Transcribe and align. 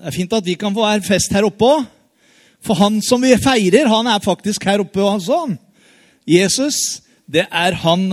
Det 0.00 0.08
er 0.08 0.14
fint 0.14 0.32
at 0.32 0.46
vi 0.48 0.54
kan 0.56 0.72
få 0.72 0.80
være 0.80 1.04
fest 1.04 1.34
her 1.36 1.44
oppe 1.44 1.66
òg. 1.68 1.82
For 2.64 2.76
han 2.80 3.02
som 3.04 3.20
vi 3.20 3.34
feirer, 3.36 3.88
han 3.88 4.06
er 4.08 4.22
faktisk 4.24 4.64
her 4.64 4.80
oppe 4.80 5.02
også. 5.04 5.42
Jesus, 6.24 7.02
det 7.28 7.44
er 7.44 7.76
han 7.82 8.06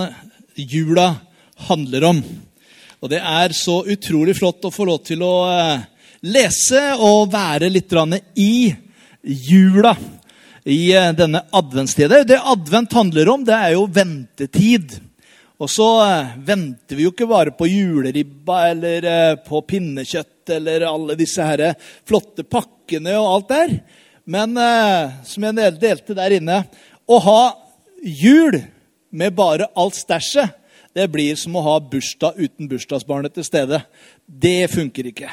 jula 0.59 1.13
handler 1.69 2.09
om. 2.09 2.19
Og 2.99 3.11
det 3.11 3.21
er 3.23 3.55
så 3.55 3.77
utrolig 3.87 4.35
flott 4.35 4.67
å 4.67 4.73
få 4.73 4.83
lov 4.89 4.99
til 5.07 5.23
å 5.23 5.31
eh, 5.47 5.85
lese 6.27 6.83
og 6.99 7.31
være 7.31 7.71
litt 7.71 7.95
i 8.35 8.51
jula 9.47 9.95
i 10.67 10.91
eh, 10.91 11.13
denne 11.15 11.45
adventstida. 11.55 12.25
Det 12.27 12.43
advent 12.43 12.99
handler 12.99 13.31
om, 13.31 13.47
det 13.47 13.55
er 13.55 13.77
jo 13.77 13.87
ventetid. 13.87 14.99
Og 15.57 15.69
så 15.73 15.87
eh, 16.05 16.33
venter 16.45 16.99
vi 16.99 17.07
jo 17.07 17.13
ikke 17.13 17.29
bare 17.29 17.53
på 17.57 17.69
juleribba 17.69 18.59
eller 18.71 19.07
på 19.45 19.61
pinnekjøtt 19.65 20.53
eller 20.57 20.85
alle 20.87 21.17
disse 21.17 21.43
her 21.43 21.71
flotte 22.07 22.45
pakkene 22.45 23.15
og 23.17 23.31
alt 23.31 23.49
der. 23.53 23.73
Men 24.27 24.57
eh, 24.59 25.17
som 25.25 25.47
jeg 25.47 25.79
delte 25.79 26.15
der 26.17 26.37
inne 26.37 26.61
Å 27.07 27.17
ha 27.23 27.41
jul 28.03 28.59
med 29.09 29.35
bare 29.37 29.69
alt 29.79 29.95
stæsjet, 29.95 30.51
det 30.97 31.05
blir 31.13 31.37
som 31.39 31.55
å 31.55 31.63
ha 31.63 31.75
bursdag 31.79 32.35
uten 32.35 32.67
bursdagsbarnet 32.67 33.35
til 33.37 33.45
stede. 33.45 33.79
Det 34.25 34.67
funker 34.71 35.07
ikke. 35.11 35.29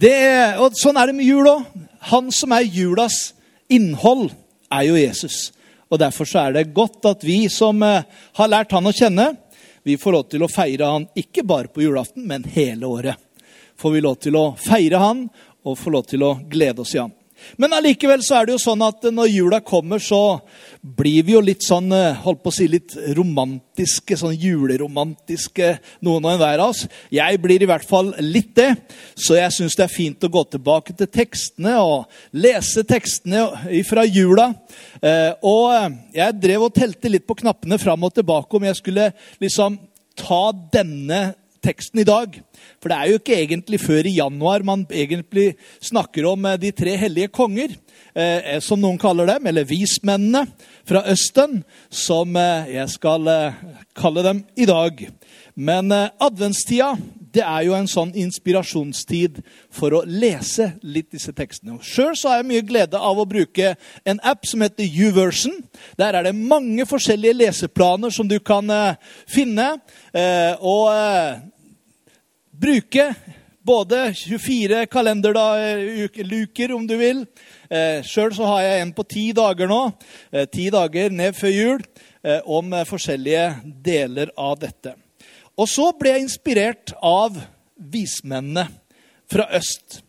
Det, 0.00 0.14
og 0.60 0.76
Sånn 0.78 0.98
er 1.00 1.10
det 1.10 1.16
med 1.16 1.26
jul 1.26 1.48
òg. 1.48 1.64
Han 2.12 2.30
som 2.32 2.52
er 2.54 2.68
julas 2.68 3.32
innhold, 3.72 4.30
er 4.70 4.86
jo 4.86 5.00
Jesus. 5.00 5.50
Og 5.90 5.98
Derfor 5.98 6.28
så 6.28 6.46
er 6.46 6.54
det 6.54 6.70
godt 6.74 7.06
at 7.10 7.24
vi 7.26 7.44
som 7.50 7.82
eh, 7.82 8.06
har 8.38 8.50
lært 8.50 8.72
han 8.72 8.86
å 8.86 8.94
kjenne, 8.94 9.32
vi 9.82 9.96
får 9.98 10.12
lov 10.12 10.26
til 10.30 10.44
å 10.44 10.50
feire 10.52 10.90
han 10.92 11.06
ikke 11.18 11.42
bare 11.48 11.72
på 11.72 11.82
julaften, 11.82 12.26
men 12.28 12.44
hele 12.44 12.86
året 12.86 13.16
får 13.80 13.94
vi 13.94 14.02
lov 14.04 14.18
til 14.20 14.36
å 14.36 14.44
feire 14.60 15.00
han 15.00 15.24
og 15.64 15.78
få 15.78 15.92
lov 15.94 16.04
til 16.10 16.22
å 16.26 16.34
glede 16.50 16.84
oss 16.84 16.94
i 16.94 17.00
han. 17.00 17.14
Men 17.60 17.74
allikevel 17.76 18.22
så 18.24 18.38
er 18.38 18.48
det 18.48 18.54
jo 18.54 18.62
sånn 18.62 18.82
at 18.84 19.04
når 19.12 19.30
jula 19.30 19.60
kommer, 19.64 20.02
så 20.02 20.40
blir 20.80 21.26
vi 21.26 21.34
jo 21.34 21.42
litt 21.44 21.64
sånn 21.66 21.90
eh, 21.92 22.18
holdt 22.24 22.42
på 22.44 22.52
å 22.52 22.56
si 22.56 22.66
litt 22.70 22.94
romantiske, 23.16 24.16
sånn 24.16 24.36
juleromantiske, 24.38 25.72
noen 26.06 26.28
og 26.28 26.34
enhver 26.34 26.62
av 26.62 26.72
oss. 26.72 26.86
Jeg 27.12 27.40
blir 27.42 27.62
i 27.62 27.68
hvert 27.68 27.86
fall 27.88 28.12
litt 28.24 28.54
det. 28.58 28.70
Så 29.18 29.36
jeg 29.38 29.52
syns 29.56 29.76
det 29.78 29.86
er 29.86 29.92
fint 29.92 30.24
å 30.24 30.32
gå 30.32 30.44
tilbake 30.54 30.96
til 30.96 31.10
tekstene 31.10 31.76
og 31.82 32.08
lese 32.32 32.84
tekstene 32.88 33.82
fra 33.88 34.06
jula. 34.08 34.50
Eh, 35.02 35.32
og 35.46 35.66
eh, 35.74 35.92
jeg 36.20 36.40
drev 36.40 36.68
og 36.68 36.74
telte 36.76 37.12
litt 37.12 37.28
på 37.28 37.38
knappene 37.42 37.80
fram 37.80 38.08
og 38.08 38.16
tilbake 38.16 38.56
om 38.56 38.68
jeg 38.68 38.80
skulle 38.80 39.10
liksom 39.42 39.78
ta 40.20 40.42
denne 40.72 41.20
teksten 41.64 42.02
i 42.02 42.06
dag. 42.08 42.36
For 42.80 42.90
det 42.90 42.96
er 42.96 43.10
jo 43.10 43.20
ikke 43.20 43.38
egentlig 43.38 43.80
før 43.82 44.08
i 44.08 44.16
januar 44.16 44.64
man 44.66 44.86
egentlig 44.88 45.54
snakker 45.84 46.28
om 46.30 46.48
eh, 46.48 46.58
de 46.60 46.72
tre 46.76 46.96
hellige 47.00 47.32
konger, 47.36 47.76
eh, 48.14 48.56
eh, 48.56 48.60
som 48.64 48.80
noen 48.80 48.98
kaller 49.00 49.28
dem, 49.28 49.48
eller 49.50 49.68
vismennene 49.68 50.46
fra 50.88 51.04
Østen, 51.12 51.62
som 51.92 52.36
eh, 52.40 52.74
jeg 52.76 52.94
skal 52.96 53.30
eh, 53.30 53.64
kalle 53.98 54.24
dem 54.26 54.44
i 54.56 54.68
dag. 54.68 55.04
Men 55.56 55.92
eh, 55.94 56.08
adventstida 56.20 56.94
det 57.34 57.44
er 57.44 57.66
jo 57.66 57.74
en 57.76 57.88
sånn 57.90 58.12
inspirasjonstid 58.18 59.40
for 59.74 59.94
å 59.94 60.02
lese 60.06 60.72
litt 60.82 61.10
disse 61.14 61.32
tekstene. 61.36 61.78
Sjøl 61.84 62.16
har 62.24 62.40
jeg 62.40 62.48
mye 62.50 62.66
glede 62.66 62.98
av 62.98 63.18
å 63.18 63.28
bruke 63.28 63.74
en 64.04 64.20
app 64.26 64.48
som 64.48 64.64
heter 64.64 64.84
YouVersion. 64.84 65.60
Der 66.00 66.18
er 66.18 66.26
det 66.26 66.34
mange 66.36 66.86
forskjellige 66.90 67.38
leseplaner 67.38 68.10
som 68.14 68.28
du 68.28 68.38
kan 68.40 68.66
finne. 69.30 69.72
og 70.60 70.90
bruke 72.60 73.14
både 73.62 74.14
24 74.14 74.86
kalenderluker, 74.86 76.72
om 76.74 76.86
du 76.86 76.96
vil. 76.96 77.24
Eh, 77.70 78.02
Sjøl 78.02 78.34
har 78.40 78.62
jeg 78.64 78.82
en 78.82 78.94
på 78.96 79.04
ti 79.08 79.30
dager 79.36 79.70
nå. 79.70 79.82
Eh, 80.32 80.48
ti 80.50 80.70
dager 80.72 81.12
ned 81.14 81.36
før 81.38 81.54
jul. 81.54 81.84
Eh, 82.22 82.40
om 82.44 82.72
eh, 82.72 82.84
forskjellige 82.88 83.44
deler 83.84 84.32
av 84.36 84.58
dette. 84.60 84.96
Og 85.58 85.68
så 85.68 85.90
ble 85.96 86.14
jeg 86.14 86.26
inspirert 86.26 86.94
av 87.02 87.38
vismennene 87.76 88.66
fra 89.30 89.48
øst. 89.56 90.00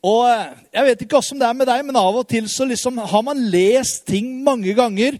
Og 0.00 0.26
Jeg 0.72 0.84
vet 0.86 1.02
ikke 1.04 1.18
åssen 1.18 1.40
det 1.40 1.48
er 1.48 1.56
med 1.56 1.68
deg, 1.68 1.82
men 1.84 1.98
av 2.00 2.22
og 2.22 2.28
til 2.28 2.46
så 2.48 2.64
liksom 2.68 2.98
har 2.98 3.22
man 3.26 3.42
lest 3.52 4.06
ting 4.08 4.38
mange 4.44 4.72
ganger. 4.74 5.18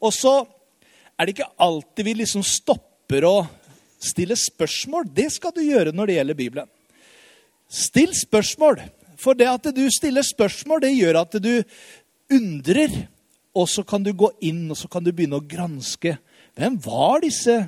Og 0.00 0.14
så 0.14 0.40
er 1.18 1.26
det 1.26 1.36
ikke 1.36 1.52
alltid 1.60 2.06
vi 2.08 2.14
liksom 2.22 2.46
stopper 2.46 3.26
og 3.28 3.42
Stille 4.02 4.34
spørsmål, 4.34 5.06
det 5.14 5.28
skal 5.30 5.52
du 5.54 5.62
gjøre 5.62 5.92
når 5.94 6.10
det 6.10 6.16
gjelder 6.16 6.34
Bibelen. 6.34 6.70
Still 7.70 8.10
spørsmål. 8.18 8.80
For 9.14 9.38
det 9.38 9.46
at 9.46 9.68
du 9.76 9.84
stiller 9.94 10.26
spørsmål, 10.26 10.82
det 10.82 10.96
gjør 10.96 11.20
at 11.20 11.36
du 11.38 11.52
undrer. 12.34 12.96
Og 13.54 13.68
så 13.70 13.84
kan 13.86 14.02
du 14.02 14.10
gå 14.16 14.32
inn 14.42 14.64
og 14.72 14.78
så 14.80 14.90
kan 14.90 15.04
du 15.04 15.12
begynne 15.12 15.38
å 15.38 15.46
granske. 15.46 16.16
Hvem 16.58 16.80
var 16.82 17.22
disse 17.22 17.60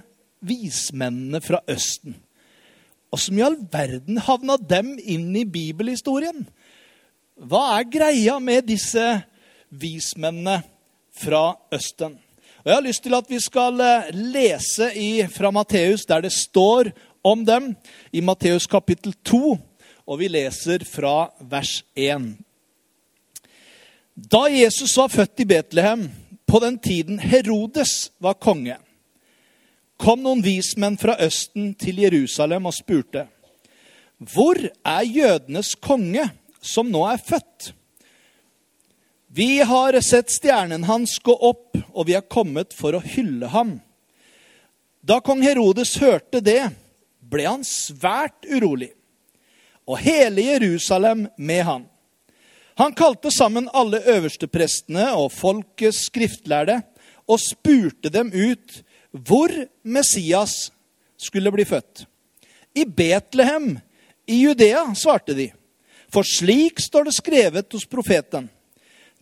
vismennene 0.45 1.41
fra 1.45 1.63
Østen? 1.71 2.17
Som 3.15 3.39
i 3.39 3.45
all 3.47 3.57
verden 3.71 4.19
havna 4.27 4.57
dem 4.59 4.97
inn 4.99 5.31
i 5.39 5.45
bibelhistorien? 5.47 6.47
Hva 7.39 7.77
er 7.77 7.91
greia 7.91 8.41
med 8.43 8.67
disse 8.67 9.05
vismennene 9.71 10.61
fra 11.15 11.53
Østen? 11.75 12.19
Og 12.65 12.71
Jeg 12.71 12.77
har 12.79 12.87
lyst 12.87 13.03
til 13.05 13.15
at 13.15 13.29
vi 13.29 13.39
skal 13.45 13.81
eh, 13.85 14.11
lese 14.15 14.89
i, 14.97 15.11
fra 15.29 15.51
Matteus, 15.53 16.07
der 16.09 16.25
det 16.25 16.33
står 16.33 16.91
om 17.25 17.45
dem, 17.45 17.75
i 18.13 18.23
Matteus 18.25 18.67
kapittel 18.67 19.13
2, 19.25 19.59
og 20.07 20.19
vi 20.21 20.31
leser 20.33 20.85
fra 20.89 21.29
vers 21.41 21.83
1. 21.97 22.35
Da 24.15 24.47
Jesus 24.49 24.97
var 24.97 25.13
født 25.13 25.43
i 25.45 25.49
Betlehem, 25.49 26.09
på 26.47 26.61
den 26.63 26.79
tiden 26.79 27.19
Herodes 27.19 28.13
var 28.23 28.39
konge, 28.41 28.77
kom 30.01 30.23
noen 30.25 30.43
vismenn 30.45 30.99
fra 31.01 31.17
Østen 31.23 31.73
til 31.79 32.03
Jerusalem 32.05 32.67
og 32.71 32.75
spurte, 32.77 33.27
Hvor 34.19 34.59
er 34.61 35.03
jødenes 35.03 35.75
konge, 35.75 36.29
som 36.61 36.91
nå 36.91 37.05
er 37.11 37.19
født? 37.19 37.73
Vi 39.35 39.59
har 39.67 39.99
sett 40.01 40.31
stjernen 40.31 40.85
hans 40.87 41.19
gå 41.19 41.35
opp, 41.35 41.75
og 41.91 42.07
vi 42.07 42.15
har 42.15 42.29
kommet 42.31 42.75
for 42.77 42.95
å 42.95 43.03
hylle 43.03 43.49
ham. 43.51 43.81
Da 45.03 45.19
kong 45.21 45.43
Herodes 45.43 45.97
hørte 45.99 46.39
det, 46.41 46.71
ble 47.19 47.49
han 47.49 47.65
svært 47.67 48.47
urolig, 48.47 48.93
og 49.91 49.99
hele 50.01 50.47
Jerusalem 50.47 51.27
med 51.37 51.65
han. 51.67 51.83
Han 52.79 52.95
kalte 52.95 53.31
sammen 53.35 53.69
alle 53.75 54.01
øversteprestene 54.15 55.11
og 55.19 55.33
folkets 55.35 56.07
skriftlærde 56.09 56.81
og 57.27 57.43
spurte 57.43 58.11
dem 58.15 58.33
ut 58.35 58.81
hvor 59.15 59.53
Messias 59.83 60.73
skulle 61.17 61.53
bli 61.55 61.65
født. 61.65 62.05
I 62.75 62.85
Betlehem 62.85 63.77
i 64.27 64.41
Judea, 64.43 64.89
svarte 64.99 65.37
de, 65.37 65.53
for 66.11 66.27
slik 66.27 66.83
står 66.83 67.09
det 67.09 67.15
skrevet 67.17 67.73
hos 67.73 67.87
profeten. 67.87 68.49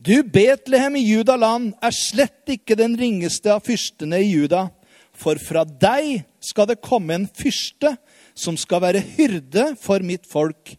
Du, 0.03 0.23
Betlehem 0.23 0.97
i 0.99 1.05
Judaland, 1.06 1.75
er 1.79 1.94
slett 1.94 2.56
ikke 2.56 2.77
den 2.79 2.97
ringeste 2.99 3.53
av 3.53 3.62
fyrstene 3.67 4.19
i 4.19 4.33
Juda. 4.33 4.67
For 5.15 5.39
fra 5.39 5.62
deg 5.62 6.25
skal 6.43 6.73
det 6.73 6.81
komme 6.83 7.15
en 7.15 7.29
fyrste 7.29 7.94
som 8.35 8.56
skal 8.59 8.83
være 8.83 9.05
hyrde 9.15 9.69
for 9.79 10.03
mitt 10.03 10.27
folk 10.27 10.73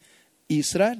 Israel. 0.51 0.99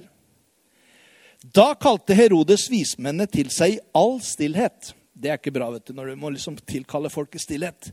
Da 1.44 1.74
kalte 1.76 2.16
Herodes 2.16 2.70
vismennene 2.72 3.28
til 3.28 3.50
seg 3.52 3.76
i 3.76 3.82
all 3.98 4.22
stillhet. 4.24 4.94
Det 5.14 5.30
er 5.30 5.38
ikke 5.38 5.54
bra 5.54 5.70
vet 5.74 5.86
du, 5.86 5.94
når 5.94 6.12
du 6.12 6.20
må 6.20 6.32
liksom 6.34 6.58
tilkalle 6.68 7.12
folk 7.14 7.36
i 7.38 7.42
stillhet. 7.42 7.92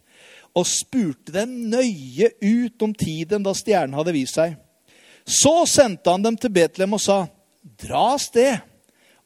Og 0.57 0.67
spurte 0.69 1.35
dem 1.35 1.53
nøye 1.71 2.33
ut 2.41 2.83
om 2.87 2.95
tiden 2.97 3.45
da 3.45 3.55
stjernen 3.57 3.97
hadde 3.99 4.17
vist 4.17 4.39
seg. 4.41 4.57
Så 5.29 5.53
sendte 5.69 6.11
han 6.11 6.25
dem 6.25 6.39
til 6.41 6.53
Betlehem 6.55 6.97
og 6.97 7.03
sa, 7.05 7.23
dra 7.61 8.15
av 8.15 8.23
sted 8.23 8.57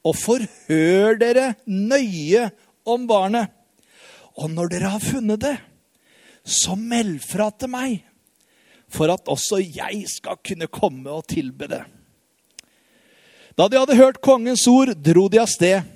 og 0.05 0.17
forhør 0.19 1.17
dere 1.21 1.53
nøye 1.71 2.49
om 2.85 3.07
barnet. 3.09 3.49
Og 4.35 4.51
når 4.51 4.75
dere 4.75 4.91
har 4.97 5.03
funnet 5.03 5.41
det, 5.45 5.57
så 6.45 6.75
meld 6.77 7.23
fra 7.25 7.49
til 7.57 7.71
meg, 7.73 8.03
for 8.91 9.09
at 9.15 9.31
også 9.31 9.63
jeg 9.63 10.05
skal 10.11 10.37
kunne 10.45 10.69
komme 10.69 11.09
og 11.09 11.25
tilbe 11.31 11.71
det. 11.71 11.85
Da 13.55 13.69
de 13.71 13.79
hadde 13.79 13.97
hørt 13.97 14.21
kongens 14.23 14.67
ord, 14.69 14.93
dro 14.99 15.29
de 15.31 15.41
av 15.41 15.49
sted. 15.49 15.87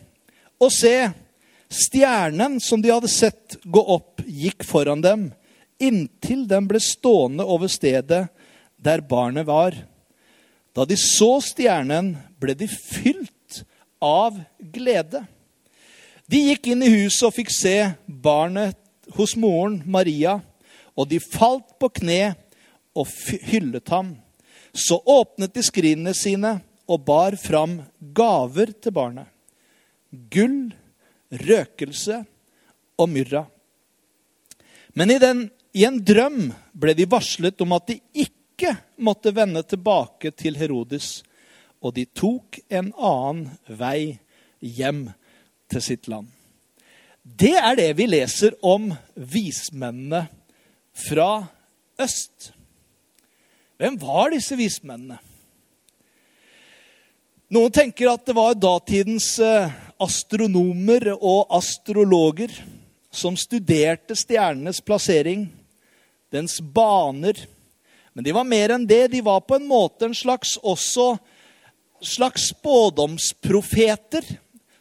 Og 0.63 0.71
se, 0.73 0.95
stjernen 1.69 2.59
som 2.61 2.83
de 2.83 2.93
hadde 2.93 3.11
sett 3.13 3.59
gå 3.65 3.83
opp, 3.83 4.23
gikk 4.27 4.65
foran 4.67 5.03
dem, 5.05 5.29
inntil 5.79 6.47
den 6.49 6.67
ble 6.69 6.81
stående 6.83 7.47
over 7.47 7.71
stedet 7.71 8.27
der 8.77 9.03
barnet 9.05 9.47
var. 9.47 9.77
Da 10.75 10.85
de 10.87 10.97
så 10.99 11.39
stjernen, 11.43 12.17
ble 12.39 12.55
de 12.55 12.69
fylt 12.71 13.63
av 14.03 14.37
glede. 14.59 15.25
De 16.29 16.43
gikk 16.51 16.69
inn 16.71 16.85
i 16.85 16.93
huset 16.93 17.25
og 17.31 17.35
fikk 17.39 17.51
se 17.55 17.75
barnet 18.07 18.77
hos 19.17 19.35
moren 19.41 19.81
Maria, 19.89 20.39
og 20.99 21.09
de 21.11 21.21
falt 21.23 21.79
på 21.81 21.91
kne 22.01 22.35
og 22.99 23.09
hyllet 23.49 23.89
ham. 23.91 24.13
Så 24.75 24.99
åpnet 25.01 25.55
de 25.55 25.65
skrinene 25.65 26.15
sine 26.15 26.59
og 26.89 27.05
bar 27.07 27.37
fram 27.41 27.81
gaver 28.15 28.73
til 28.77 28.95
barnet. 28.95 29.27
Gull, 30.33 30.71
røkelse 31.31 32.23
og 32.99 33.11
myrra. 33.13 33.45
Men 34.99 35.11
i, 35.11 35.19
den, 35.23 35.45
i 35.73 35.85
en 35.87 36.01
drøm 36.05 36.49
ble 36.73 36.95
de 36.99 37.07
varslet 37.11 37.61
om 37.63 37.77
at 37.77 37.91
de 37.91 37.99
ikke 38.25 38.75
måtte 39.05 39.35
vende 39.37 39.63
tilbake 39.63 40.33
til 40.35 40.59
Herodes, 40.59 41.23
og 41.79 41.95
de 41.95 42.09
tok 42.11 42.59
en 42.75 42.91
annen 42.97 43.45
vei 43.79 44.19
hjem 44.59 45.07
til 45.71 45.85
sitt 45.85 46.09
land. 46.11 46.27
Det 47.23 47.55
er 47.61 47.77
det 47.79 47.93
vi 47.99 48.09
leser 48.09 48.57
om 48.65 48.89
vismennene 49.15 50.25
fra 50.97 51.45
øst. 52.01 52.53
Hvem 53.79 53.99
var 54.01 54.33
disse 54.33 54.57
vismennene? 54.59 55.21
Noen 57.55 57.73
tenker 57.73 58.11
at 58.11 58.27
det 58.29 58.35
var 58.37 58.57
datidens 58.59 59.31
eh, 59.41 59.73
astronomer 60.03 61.11
og 61.17 61.49
astrologer 61.59 62.53
som 63.11 63.37
studerte 63.39 64.17
stjernenes 64.17 64.81
plassering, 64.85 65.49
dens 66.31 66.59
baner. 66.61 67.39
Men 68.13 68.25
de 68.25 68.35
var 68.37 68.47
mer 68.49 68.75
enn 68.75 68.87
det. 68.87 69.09
De 69.13 69.23
var 69.25 69.45
på 69.47 69.57
en 69.59 69.67
måte 69.69 70.09
en 70.09 70.17
slags, 70.17 70.57
også 70.63 71.17
slags 72.05 72.51
spådomsprofeter. 72.53 74.27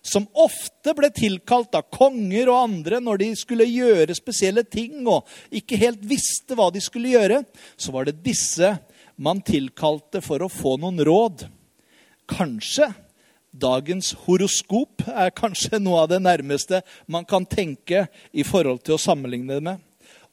Som 0.07 0.23
ofte 0.39 0.93
ble 0.95 1.09
tilkalt 1.11 1.75
av 1.75 1.89
konger 1.91 2.47
og 2.47 2.61
andre 2.61 3.01
når 3.03 3.19
de 3.19 3.25
skulle 3.35 3.65
gjøre 3.67 4.15
spesielle 4.15 4.63
ting 4.63 5.01
og 5.03 5.27
ikke 5.51 5.79
helt 5.81 6.05
visste 6.07 6.55
hva 6.55 6.69
de 6.71 6.79
skulle 6.83 7.11
gjøre. 7.11 7.41
Så 7.75 7.91
var 7.91 8.07
det 8.07 8.21
disse 8.23 8.71
man 9.19 9.41
tilkalte 9.43 10.21
for 10.23 10.45
å 10.45 10.51
få 10.51 10.77
noen 10.79 11.01
råd. 11.03 11.43
Kanskje 12.31 12.87
dagens 13.59 14.13
horoskop 14.25 15.03
er 15.07 15.33
kanskje 15.35 15.79
noe 15.81 16.03
av 16.03 16.11
det 16.11 16.21
nærmeste 16.23 16.81
man 17.11 17.25
kan 17.27 17.45
tenke 17.45 18.05
i 18.31 18.45
forhold 18.47 18.83
til 18.85 18.97
å 18.97 19.01
sammenligne 19.01 19.57
det 19.57 19.65
med. 19.69 19.83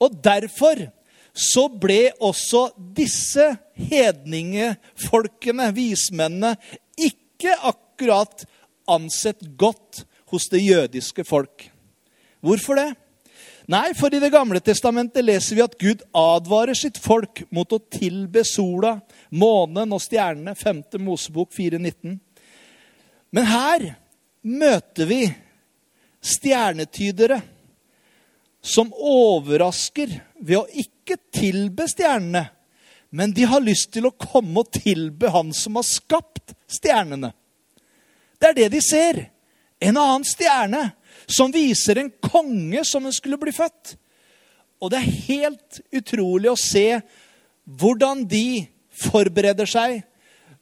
Og 0.02 0.16
derfor 0.24 0.86
så 1.34 1.66
ble 1.68 2.12
også 2.22 2.68
disse 2.94 3.48
hedningefolkene, 3.74 5.70
vismennene, 5.74 6.54
ikke 6.94 7.56
akkurat 7.70 8.44
ansett 8.90 9.42
godt 9.58 10.04
hos 10.30 10.46
det 10.52 10.62
jødiske 10.62 11.24
folk. 11.26 11.70
Hvorfor 12.44 12.78
det? 12.78 12.92
Nei, 13.70 13.94
for 13.96 14.12
i 14.12 14.20
Det 14.20 14.28
gamle 14.28 14.60
testamentet 14.60 15.24
leser 15.24 15.56
vi 15.56 15.64
at 15.64 15.78
Gud 15.80 16.02
advarer 16.12 16.76
sitt 16.76 16.98
folk 17.00 17.46
mot 17.54 17.70
å 17.72 17.80
tilbe 17.80 18.42
sola, 18.44 18.98
månen 19.32 19.94
og 19.96 20.02
stjernene. 20.04 20.52
5. 20.54 20.82
Mosebok 21.00 21.50
4,19. 21.56 22.18
Men 23.34 23.48
her 23.50 23.88
møter 24.46 25.08
vi 25.10 25.25
stjernetydere 26.25 27.40
som 28.64 28.92
overrasker 28.94 30.12
ved 30.38 30.60
å 30.60 30.69
ikke 30.84 31.19
tilbe 31.34 31.88
stjernene, 31.90 32.46
men 33.14 33.34
de 33.34 33.46
har 33.50 33.62
lyst 33.62 33.90
til 33.94 34.06
å 34.08 34.14
komme 34.19 34.62
og 34.62 34.70
tilbe 34.75 35.31
Han 35.31 35.52
som 35.54 35.76
har 35.78 35.86
skapt 35.86 36.54
stjernene. 36.70 37.32
Det 38.38 38.50
er 38.50 38.56
det 38.58 38.70
de 38.75 38.81
ser. 38.82 39.20
En 39.78 39.98
annen 40.00 40.25
stjerne 40.26 40.86
som 41.26 41.52
viser 41.54 42.00
en 42.00 42.10
konge 42.22 42.82
som 42.86 43.06
skulle 43.14 43.38
bli 43.40 43.52
født. 43.54 43.94
Og 44.82 44.90
det 44.92 45.00
er 45.00 45.20
helt 45.28 45.81
utrolig 45.94 46.50
å 46.50 46.58
se 46.58 47.00
hvordan 47.64 48.25
de 48.28 48.64
forbereder 49.04 49.69
seg. 49.70 50.02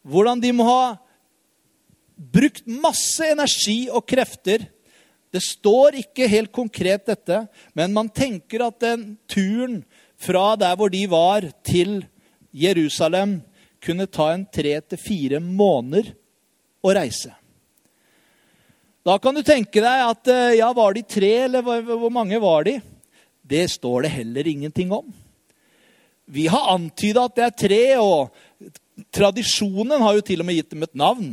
Hvordan 0.02 0.40
de 0.42 0.52
må 0.56 0.66
ha 0.68 0.84
brukt 2.22 2.66
masse 2.66 3.26
energi 3.32 3.86
og 3.90 4.06
krefter. 4.08 4.68
Det 5.32 5.42
står 5.42 5.98
ikke 6.02 6.28
helt 6.28 6.52
konkret 6.54 7.06
dette, 7.08 7.44
men 7.74 7.94
man 7.96 8.10
tenker 8.12 8.66
at 8.68 8.80
den 8.84 9.14
turen 9.30 9.80
fra 10.22 10.52
der 10.60 10.76
hvor 10.78 10.92
de 10.92 11.02
var, 11.10 11.48
til 11.64 12.02
Jerusalem 12.52 13.40
kunne 13.82 14.06
ta 14.06 14.30
en 14.32 14.44
tre 14.46 14.76
til 14.84 15.00
fire 15.00 15.40
måneder 15.42 16.12
å 16.84 16.92
reise. 16.94 17.32
Da 19.02 19.16
kan 19.18 19.34
du 19.34 19.42
tenke 19.42 19.82
deg 19.82 20.04
at 20.06 20.30
eh, 20.30 20.58
ja, 20.60 20.68
var 20.76 20.94
de 20.94 21.02
tre, 21.02 21.32
eller 21.48 21.64
hvor 21.64 22.12
mange 22.14 22.38
var 22.42 22.68
de? 22.68 22.76
Det 23.42 23.64
står 23.72 24.04
det 24.04 24.12
heller 24.14 24.46
ingenting 24.46 24.92
om. 24.94 25.08
Vi 26.30 26.46
har 26.46 26.70
antyda 26.76 27.24
at 27.26 27.34
det 27.34 27.46
er 27.48 27.56
tre, 27.64 27.82
og 27.98 28.30
tradisjonen 29.10 30.04
har 30.04 30.14
jo 30.14 30.26
til 30.28 30.44
og 30.44 30.46
med 30.46 30.60
gitt 30.60 30.70
dem 30.70 30.86
et 30.86 30.94
navn, 30.94 31.32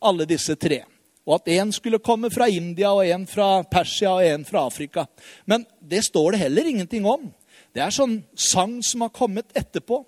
alle 0.00 0.26
disse 0.28 0.56
tre. 0.60 0.82
Og 1.28 1.36
at 1.36 1.50
én 1.52 1.70
skulle 1.72 2.00
komme 2.02 2.30
fra 2.32 2.48
India, 2.48 2.92
og 2.92 3.04
én 3.04 3.26
fra 3.28 3.62
Persia 3.70 4.14
og 4.16 4.24
én 4.24 4.46
fra 4.48 4.64
Afrika. 4.66 5.06
Men 5.46 5.66
det 5.80 6.04
står 6.08 6.32
det 6.32 6.42
heller 6.46 6.70
ingenting 6.70 7.06
om. 7.06 7.28
Det 7.74 7.82
er 7.84 7.94
sånn 7.94 8.22
sang 8.34 8.80
som 8.82 9.04
har 9.04 9.12
kommet 9.14 9.52
etterpå. 9.54 10.02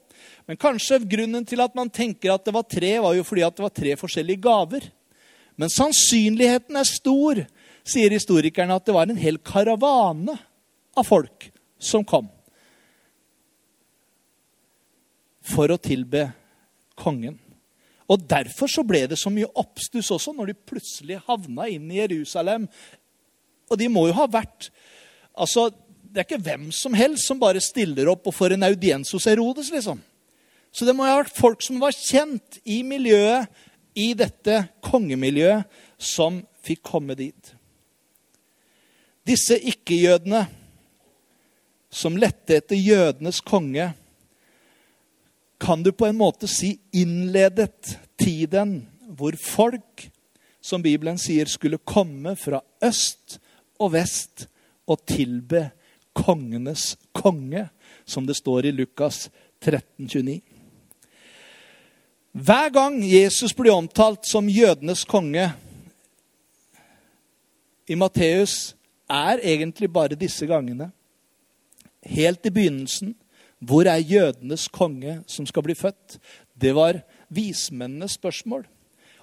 Men 0.48 0.58
kanskje 0.58 1.02
grunnen 1.06 1.46
til 1.46 1.62
at 1.62 1.76
man 1.78 1.90
tenker 1.92 2.32
at 2.34 2.44
det 2.46 2.54
var 2.54 2.66
tre, 2.66 2.96
var 3.04 3.14
jo 3.14 3.26
fordi 3.26 3.44
at 3.46 3.56
det 3.56 3.66
var 3.66 3.74
tre 3.76 3.94
forskjellige 4.00 4.42
gaver. 4.42 4.88
Men 5.60 5.70
sannsynligheten 5.70 6.78
er 6.80 6.88
stor, 6.88 7.42
sier 7.86 8.14
historikerne, 8.14 8.74
at 8.74 8.86
det 8.88 8.96
var 8.96 9.10
en 9.10 9.20
hel 9.20 9.38
karavane 9.38 10.34
av 10.96 11.06
folk 11.06 11.50
som 11.82 12.06
kom 12.06 12.30
for 15.42 15.70
å 15.74 15.80
tilbe 15.82 16.28
kongen. 16.98 17.41
Og 18.12 18.26
Derfor 18.28 18.68
så 18.70 18.84
ble 18.84 19.06
det 19.08 19.18
så 19.20 19.32
mye 19.32 19.48
oppstuss 19.58 20.10
også 20.12 20.34
når 20.36 20.52
de 20.52 20.60
plutselig 20.68 21.20
havna 21.28 21.68
inn 21.72 21.88
i 21.92 22.00
Jerusalem. 22.02 22.66
Og 23.70 23.78
de 23.80 23.88
må 23.88 24.06
jo 24.10 24.16
ha 24.18 24.28
vært 24.28 24.68
altså, 25.32 25.70
Det 25.72 26.20
er 26.20 26.26
ikke 26.26 26.44
hvem 26.44 26.66
som 26.76 26.92
helst 26.92 27.30
som 27.30 27.40
bare 27.40 27.62
stiller 27.64 28.10
opp 28.12 28.26
og 28.28 28.36
får 28.36 28.56
en 28.56 28.68
audiens 28.68 29.14
hos 29.16 29.28
Herodes. 29.30 29.70
liksom. 29.72 30.02
Så 30.72 30.84
det 30.84 30.94
må 30.96 31.06
ha 31.08 31.22
vært 31.22 31.36
folk 31.36 31.64
som 31.64 31.80
var 31.80 31.96
kjent 31.96 32.60
i 32.64 32.82
miljøet, 32.84 33.48
i 33.92 34.14
dette 34.16 34.54
kongemiljøet 34.80 35.68
som 36.00 36.38
fikk 36.64 36.80
komme 36.88 37.12
dit. 37.12 37.50
Disse 39.28 39.58
ikke-jødene 39.60 40.46
som 41.92 42.16
lette 42.16 42.56
etter 42.56 42.80
jødenes 42.80 43.42
konge, 43.44 43.90
kan 45.60 45.84
du 45.84 45.92
på 45.92 46.08
en 46.08 46.16
måte 46.18 46.48
si 46.50 46.74
innledet 46.96 47.92
tiden 48.18 48.82
hvor 49.12 49.36
folk, 49.36 50.08
som 50.62 50.82
Bibelen 50.82 51.18
sier, 51.18 51.48
skulle 51.50 51.78
komme 51.78 52.36
fra 52.38 52.60
øst 52.84 53.38
og 53.82 53.92
vest 53.96 54.46
og 54.86 55.02
tilbe 55.08 55.70
kongenes 56.14 56.96
konge, 57.16 57.68
som 58.04 58.26
det 58.26 58.36
står 58.36 58.68
i 58.68 58.74
Lukas 58.74 59.28
13, 59.60 60.06
29. 60.06 60.40
Hver 62.32 62.70
gang 62.72 62.96
Jesus 63.04 63.52
blir 63.52 63.74
omtalt 63.74 64.24
som 64.28 64.48
jødenes 64.48 65.04
konge 65.04 65.50
i 67.88 67.94
Matteus, 67.98 68.74
er 69.10 69.42
egentlig 69.42 69.90
bare 69.92 70.16
disse 70.16 70.46
gangene. 70.48 70.88
Helt 72.02 72.46
i 72.46 72.50
begynnelsen. 72.50 73.14
Hvor 73.60 73.86
er 73.86 74.00
jødenes 74.00 74.68
konge 74.68 75.20
som 75.26 75.46
skal 75.46 75.62
bli 75.62 75.74
født? 75.74 76.16
Det 76.56 76.74
var 76.74 77.02
vismennenes 77.32 78.16
spørsmål. 78.18 78.64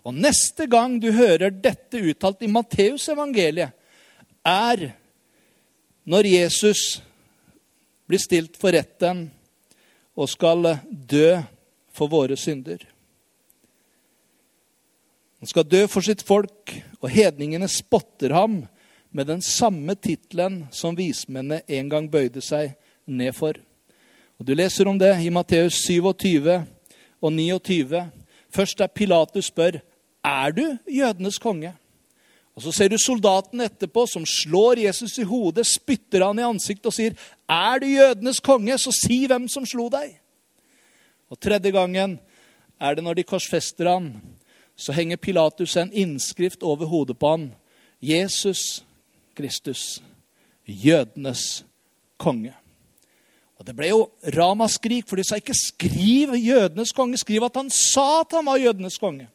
Og 0.08 0.16
neste 0.16 0.66
gang 0.72 0.98
du 1.02 1.12
hører 1.14 1.52
dette 1.52 2.02
uttalt 2.12 2.44
i 2.46 2.52
Matteusevangeliet, 2.52 3.76
er 4.48 4.86
når 6.10 6.26
Jesus 6.26 7.02
blir 8.10 8.22
stilt 8.22 8.56
for 8.58 8.74
retten 8.74 9.28
og 10.18 10.32
skal 10.32 10.72
dø 10.90 11.36
for 11.94 12.10
våre 12.12 12.38
synder. 12.40 12.82
Han 15.40 15.48
skal 15.48 15.68
dø 15.68 15.86
for 15.88 16.04
sitt 16.04 16.24
folk, 16.26 16.74
og 17.00 17.12
hedningene 17.12 17.68
spotter 17.72 18.34
ham 18.36 18.64
med 19.16 19.30
den 19.30 19.42
samme 19.46 19.96
tittelen 19.96 20.66
som 20.76 20.98
vismennene 20.98 21.62
en 21.68 21.92
gang 21.92 22.10
bøyde 22.12 22.42
seg 22.44 22.76
ned 23.08 23.36
for. 23.38 23.56
Og 24.40 24.48
Du 24.48 24.54
leser 24.56 24.88
om 24.88 25.00
det 25.00 25.14
i 25.20 25.30
Matteus 25.30 25.80
27 25.86 26.64
og 27.22 27.34
29. 27.34 28.12
Først 28.50 28.78
der 28.78 28.88
Pilatus 28.88 29.46
spør 29.46 29.80
er 30.24 30.52
du 30.52 30.78
jødenes 30.88 31.38
konge? 31.40 31.74
Og 32.56 32.62
Så 32.62 32.72
ser 32.72 32.90
du 32.92 32.98
soldaten 32.98 33.62
etterpå 33.62 34.04
som 34.06 34.26
slår 34.26 34.82
Jesus 34.84 35.18
i 35.18 35.24
hodet, 35.24 35.64
spytter 35.68 36.26
han 36.26 36.40
i 36.40 36.44
ansiktet 36.44 36.90
og 36.92 36.94
sier, 36.94 37.14
er 37.48 37.80
du 37.80 37.86
jødenes 37.88 38.42
konge, 38.44 38.76
så 38.78 38.92
si 38.92 39.22
hvem 39.32 39.48
som 39.48 39.64
slo 39.66 39.88
deg. 39.94 40.18
Og 41.32 41.40
tredje 41.40 41.72
gangen 41.72 42.18
er 42.80 42.96
det 42.96 43.06
når 43.06 43.22
de 43.22 43.24
korsfester 43.24 43.88
han, 43.88 44.12
så 44.76 44.92
henger 44.92 45.22
Pilatus 45.24 45.78
en 45.78 45.94
innskrift 45.94 46.64
over 46.64 46.86
hodet 46.92 47.16
på 47.20 47.32
han. 47.32 47.48
Jesus 48.02 48.84
Kristus, 49.40 50.02
jødenes 50.68 51.64
konge. 52.18 52.59
Og 53.60 53.66
Det 53.66 53.76
ble 53.76 53.90
jo 53.92 54.06
ramaskrik, 54.36 55.08
for 55.08 55.20
de 55.20 55.24
sa 55.28 55.36
ikke 55.36 55.54
'skriv 55.54 56.36
jødenes 56.36 56.94
konge', 56.96 57.18
skriv 57.18 57.44
at 57.44 57.56
han 57.56 57.70
sa 57.70 58.22
at 58.22 58.32
han 58.32 58.46
var 58.46 58.58
jødenes 58.58 58.98
konge. 58.98 59.28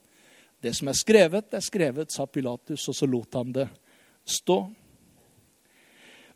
Det 0.63 0.75
som 0.77 0.89
er 0.89 0.93
skrevet, 0.93 1.45
er 1.53 1.61
skrevet, 1.61 2.13
sa 2.13 2.25
Pilatus, 2.27 2.89
og 2.89 2.95
så 2.95 3.07
lot 3.07 3.35
han 3.35 3.53
det 3.53 3.69
stå. 4.25 4.71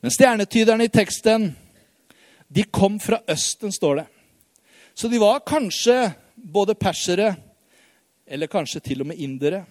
Men 0.02 0.10
stjernetyderne 0.10 0.84
i 0.84 0.88
teksten, 0.88 1.56
de 2.48 2.64
kom 2.64 3.00
fra 3.00 3.22
Østen, 3.28 3.72
står 3.72 3.96
det. 3.96 4.06
Så 4.94 5.08
de 5.08 5.18
var 5.18 5.40
kanskje 5.40 6.14
både 6.36 6.74
persere, 6.74 7.36
eller 8.26 8.46
kanskje 8.46 8.80
til 8.80 9.00
og 9.00 9.06
med 9.06 9.16
indere. 9.16 9.64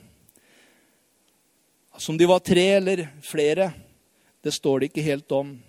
Som 1.97 2.17
de 2.17 2.25
var 2.25 2.39
tre 2.39 2.65
eller 2.77 3.07
flere, 3.21 3.74
det 4.43 4.53
står 4.53 4.79
det 4.79 4.86
ikke 4.89 5.01
helt 5.01 5.31
om. 5.31 5.59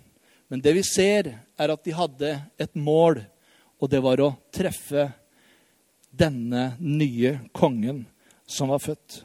Men 0.49 0.61
det 0.65 0.73
vi 0.79 0.83
ser, 0.85 1.29
er 1.57 1.71
at 1.71 1.83
de 1.85 1.93
hadde 1.93 2.33
et 2.57 2.75
mål, 2.75 3.21
og 3.79 3.91
det 3.91 4.01
var 4.03 4.21
å 4.21 4.33
treffe 4.53 5.11
denne 6.09 6.71
nye 6.81 7.35
kongen 7.55 8.03
som 8.49 8.73
var 8.73 8.81
født. 8.81 9.21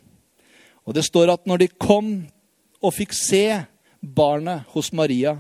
Og 0.85 0.93
det 0.97 1.07
står 1.07 1.33
at 1.33 1.49
når 1.49 1.65
de 1.65 1.71
kom 1.81 2.11
og 2.85 2.93
fikk 2.93 3.17
se 3.17 3.47
barnet 4.05 4.69
hos 4.75 4.93
Maria, 4.93 5.39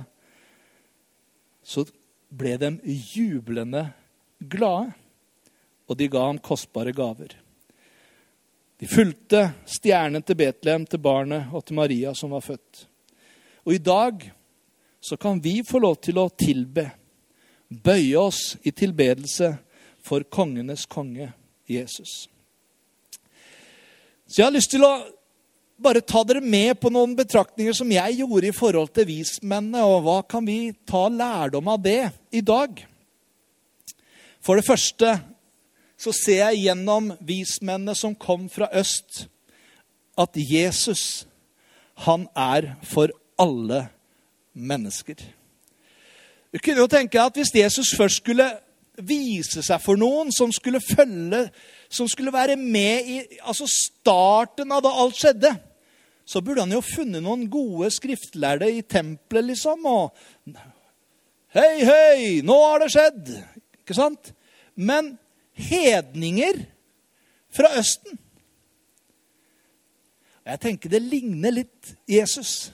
så 1.61 1.85
ble 2.33 2.57
de 2.61 2.71
jublende 3.13 3.85
glade, 4.41 4.95
og 5.85 5.99
de 6.01 6.09
ga 6.09 6.23
ham 6.31 6.41
kostbare 6.41 6.95
gaver. 6.97 7.35
De 8.81 8.89
fulgte 8.89 9.51
stjernen 9.69 10.25
til 10.25 10.39
Betlehem, 10.41 10.87
til 10.89 11.01
barnet 11.05 11.53
og 11.53 11.63
til 11.65 11.77
Maria 11.77 12.15
som 12.17 12.33
var 12.33 12.43
født. 12.45 12.87
Og 13.69 13.77
i 13.77 13.83
dag 13.85 14.25
så 15.05 15.17
kan 15.17 15.41
vi 15.41 15.59
få 15.65 15.83
lov 15.85 15.99
til 16.01 16.17
å 16.17 16.31
tilbe, 16.33 16.87
bøye 17.69 18.17
oss 18.17 18.55
i 18.65 18.73
tilbedelse 18.73 19.51
for 20.05 20.25
kongenes 20.33 20.87
konge, 20.89 21.29
Jesus. 21.69 22.25
Så 24.25 24.41
jeg 24.41 24.47
har 24.47 24.55
lyst 24.55 24.73
til 24.73 24.85
å 24.87 24.95
bare 25.85 26.01
ta 26.01 26.23
dere 26.25 26.41
med 26.41 26.79
på 26.81 26.89
noen 26.93 27.13
betraktninger 27.19 27.77
som 27.77 27.93
jeg 27.93 28.21
gjorde 28.23 28.49
i 28.49 28.57
forhold 28.57 28.95
til 28.97 29.09
vismennene, 29.11 29.85
og 29.85 30.07
hva 30.07 30.19
kan 30.25 30.47
vi 30.49 30.73
ta 30.89 31.05
lærdom 31.13 31.69
av 31.75 31.83
det 31.85 32.01
i 32.33 32.41
dag? 32.41 32.81
For 34.41 34.57
det 34.57 34.65
første 34.65 35.19
så 36.01 36.15
ser 36.17 36.47
jeg 36.47 36.65
gjennom 36.65 37.13
vismennene 37.21 37.93
som 37.99 38.17
kom 38.17 38.49
fra 38.53 38.71
øst, 38.73 39.27
at 40.17 40.33
Jesus, 40.39 41.27
han 42.09 42.25
er 42.33 42.73
for 42.89 43.13
alle 43.37 43.89
mennesker. 44.55 45.19
Du 46.55 46.61
kunne 46.63 46.85
jo 46.85 46.91
tenke 46.91 47.21
at 47.21 47.37
Hvis 47.37 47.55
Jesus 47.55 47.95
først 47.99 48.23
skulle 48.23 48.47
vise 49.03 49.63
seg 49.63 49.81
for 49.83 49.99
noen 49.99 50.31
som 50.33 50.53
skulle 50.55 50.81
følge, 50.81 51.49
som 51.91 52.09
skulle 52.09 52.33
være 52.33 52.57
med 52.57 53.09
i 53.11 53.17
altså 53.43 53.67
starten 53.67 54.71
av 54.73 54.85
da 54.85 54.93
alt 55.03 55.19
skjedde, 55.19 55.51
så 56.25 56.41
burde 56.41 56.63
han 56.65 56.73
jo 56.73 56.81
funnet 56.81 57.23
noen 57.23 57.49
gode 57.51 57.91
skriftlærde 57.93 58.71
i 58.73 58.85
tempelet, 58.87 59.51
liksom. 59.53 59.85
Og 59.85 60.15
Hei, 61.55 61.85
hei, 61.87 62.41
nå 62.43 62.55
har 62.65 62.83
det 62.83 62.91
skjedd! 62.91 63.29
Ikke 63.85 63.95
sant? 63.95 64.33
Men 64.75 65.13
hedninger 65.55 66.65
fra 67.55 67.71
Østen 67.79 68.19
Jeg 70.45 70.61
tenker 70.61 70.91
det 70.93 71.01
ligner 71.01 71.55
litt 71.55 71.93
Jesus. 72.11 72.73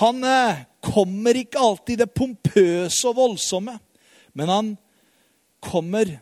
Han 0.00 0.24
eh, 0.24 0.64
kommer 0.80 1.36
ikke 1.36 1.60
alltid 1.60 1.98
i 1.98 2.02
det 2.02 2.14
pompøse 2.16 3.10
og 3.10 3.18
voldsomme, 3.18 3.76
men 4.32 4.48
han 4.48 4.70
kommer 5.62 6.16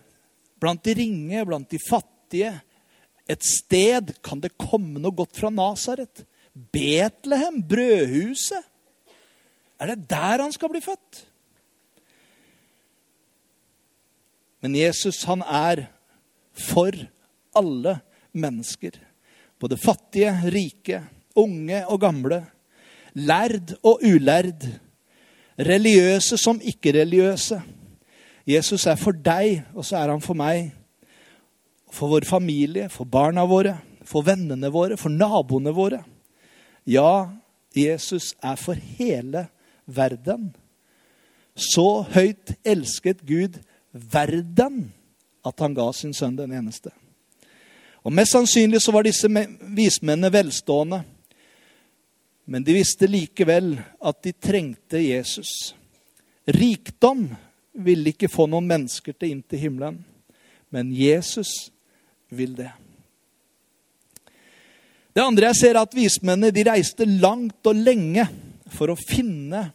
blant 0.60 0.82
de 0.84 0.96
ringe, 0.98 1.44
blant 1.46 1.70
de 1.70 1.78
fattige. 1.82 2.52
Et 3.30 3.46
sted 3.46 4.10
kan 4.26 4.42
det 4.42 4.56
komme 4.58 4.98
noe 4.98 5.14
godt 5.14 5.38
fra 5.38 5.52
Nasaret. 5.54 6.24
Betlehem, 6.52 7.62
brødhuset. 7.62 8.66
Er 9.80 9.94
det 9.94 10.08
der 10.10 10.42
han 10.42 10.52
skal 10.52 10.72
bli 10.72 10.82
født? 10.84 11.24
Men 14.60 14.74
Jesus, 14.76 15.22
han 15.24 15.40
er 15.46 15.86
for 16.52 16.92
alle 17.56 17.94
mennesker. 18.36 18.98
Både 19.60 19.78
fattige, 19.80 20.34
rike, 20.52 21.00
unge 21.38 21.80
og 21.86 22.02
gamle 22.02 22.42
lærd 23.14 23.74
og 23.82 24.00
ulærd, 24.06 24.66
religiøse 25.58 26.38
som 26.38 26.60
ikke-religiøse. 26.62 27.60
Jesus 28.46 28.86
er 28.86 28.96
for 28.96 29.12
deg, 29.12 29.62
og 29.74 29.84
så 29.84 30.00
er 30.00 30.12
han 30.12 30.22
for 30.24 30.38
meg. 30.38 30.72
For 31.90 32.10
vår 32.10 32.26
familie, 32.28 32.88
for 32.88 33.04
barna 33.04 33.44
våre, 33.48 33.76
for 34.06 34.24
vennene 34.26 34.70
våre, 34.72 34.96
for 34.96 35.12
naboene 35.12 35.74
våre. 35.74 36.02
Ja, 36.86 37.28
Jesus 37.76 38.32
er 38.42 38.56
for 38.56 38.74
hele 38.74 39.46
verden. 39.86 40.54
Så 41.54 42.06
høyt 42.14 42.54
elsket 42.64 43.26
Gud 43.26 43.60
verden 43.92 44.92
at 45.46 45.60
han 45.60 45.74
ga 45.74 45.90
sin 45.92 46.14
sønn 46.14 46.38
den 46.38 46.52
eneste. 46.56 46.92
Og 48.04 48.12
Mest 48.12 48.32
sannsynlig 48.32 48.80
så 48.80 48.92
var 48.94 49.04
disse 49.04 49.28
vismennene 49.28 50.32
velstående. 50.32 51.02
Men 52.50 52.64
de 52.66 52.74
visste 52.74 53.06
likevel 53.06 53.76
at 53.78 54.22
de 54.26 54.32
trengte 54.34 54.98
Jesus. 54.98 55.70
Rikdom 56.50 57.28
ville 57.78 58.10
ikke 58.10 58.30
få 58.30 58.48
noen 58.50 58.66
mennesker 58.66 59.14
til 59.14 59.36
inn 59.36 59.42
til 59.46 59.62
himmelen, 59.68 60.00
men 60.74 60.90
Jesus 60.90 61.70
vil 62.34 62.56
det. 62.58 62.72
Det 65.14 65.22
andre 65.22 65.52
jeg 65.52 65.60
ser, 65.60 65.76
er 65.76 65.84
at 65.84 65.94
vismennene 65.94 66.50
de 66.54 66.64
reiste 66.66 67.06
langt 67.06 67.70
og 67.70 67.78
lenge 67.86 68.26
for 68.74 68.90
å 68.90 68.98
finne 68.98 69.68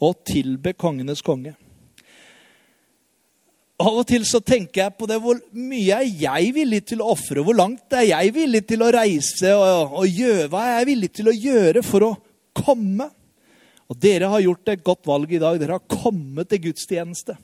og 0.00 0.24
tilbe 0.28 0.72
kongenes 0.72 1.20
konge. 1.24 1.52
Av 3.82 3.96
og 3.98 4.04
til 4.06 4.22
så 4.28 4.38
tenker 4.44 4.84
jeg 4.84 4.94
på 4.94 5.08
det, 5.10 5.16
hvor 5.18 5.40
mye 5.58 5.96
er 5.96 6.10
jeg 6.20 6.52
villig 6.54 6.82
til 6.92 7.00
å 7.02 7.08
ofre? 7.16 7.42
Hvor 7.42 7.56
langt 7.58 7.94
er 7.98 8.04
jeg 8.12 8.34
villig 8.36 8.60
til 8.68 8.84
å 8.84 8.90
reise 8.94 9.54
og, 9.58 9.96
og 9.98 10.06
gjøre? 10.06 10.46
Hva 10.52 10.62
er 10.68 10.76
jeg 10.76 10.88
villig 10.92 11.10
til 11.16 11.30
å 11.30 11.34
gjøre 11.34 11.82
for 11.86 12.06
å 12.06 12.12
komme? 12.54 13.08
Og 13.90 13.98
dere 13.98 14.30
har 14.30 14.44
gjort 14.44 14.70
et 14.70 14.84
godt 14.86 15.08
valg 15.10 15.34
i 15.34 15.40
dag. 15.42 15.58
Dere 15.58 15.80
har 15.80 15.90
kommet 15.90 16.52
til 16.52 16.62
gudstjeneste 16.68 17.34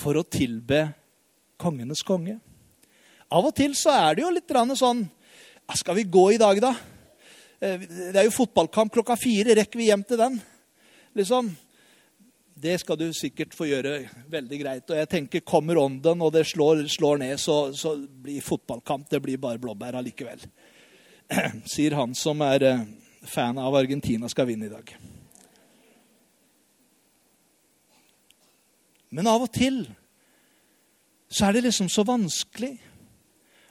for 0.00 0.18
å 0.18 0.26
tilbe 0.26 0.88
kongenes 1.60 2.02
konge. 2.06 2.40
Av 3.30 3.46
og 3.46 3.54
til 3.54 3.76
så 3.78 3.94
er 3.94 4.18
det 4.18 4.24
jo 4.24 4.34
litt 4.34 4.50
sånn 4.80 5.04
Skal 5.78 6.00
vi 6.00 6.08
gå 6.10 6.32
i 6.34 6.40
dag, 6.40 6.58
da? 6.58 6.74
Eh, 7.62 7.78
det 7.78 8.16
er 8.18 8.26
jo 8.26 8.34
fotballkamp 8.34 8.90
klokka 8.90 9.14
fire. 9.14 9.54
Rekker 9.54 9.78
vi 9.78 9.86
hjem 9.86 10.02
til 10.02 10.18
den? 10.18 10.40
Liksom, 11.14 11.52
det 12.60 12.76
skal 12.82 12.98
du 13.00 13.06
sikkert 13.16 13.54
få 13.56 13.68
gjøre 13.70 13.94
veldig 14.30 14.58
greit. 14.60 14.90
Og 14.90 14.98
jeg 14.98 15.08
tenker, 15.08 15.44
kommer 15.46 15.78
ånden, 15.80 16.20
og 16.20 16.32
det 16.34 16.44
slår, 16.48 16.82
slår 16.92 17.22
ned, 17.22 17.38
så, 17.40 17.72
så, 17.76 17.94
blir 17.96 18.44
fotballkamp 18.44 19.08
det 19.10 19.22
blir 19.24 19.40
bare 19.40 19.60
blåbær 19.62 19.96
allikevel. 20.00 20.42
Sier 21.72 21.96
han 21.96 22.12
som 22.18 22.42
er 22.44 22.66
eh, 22.68 22.84
fan 23.24 23.58
av 23.60 23.78
Argentina 23.80 24.28
skal 24.28 24.50
vinne 24.50 24.68
i 24.68 24.72
dag. 24.72 24.92
Men 29.10 29.30
av 29.30 29.48
og 29.48 29.50
til 29.54 29.82
så 31.30 31.46
er 31.46 31.56
det 31.56 31.64
liksom 31.68 31.88
så 31.88 32.04
vanskelig. 32.06 32.74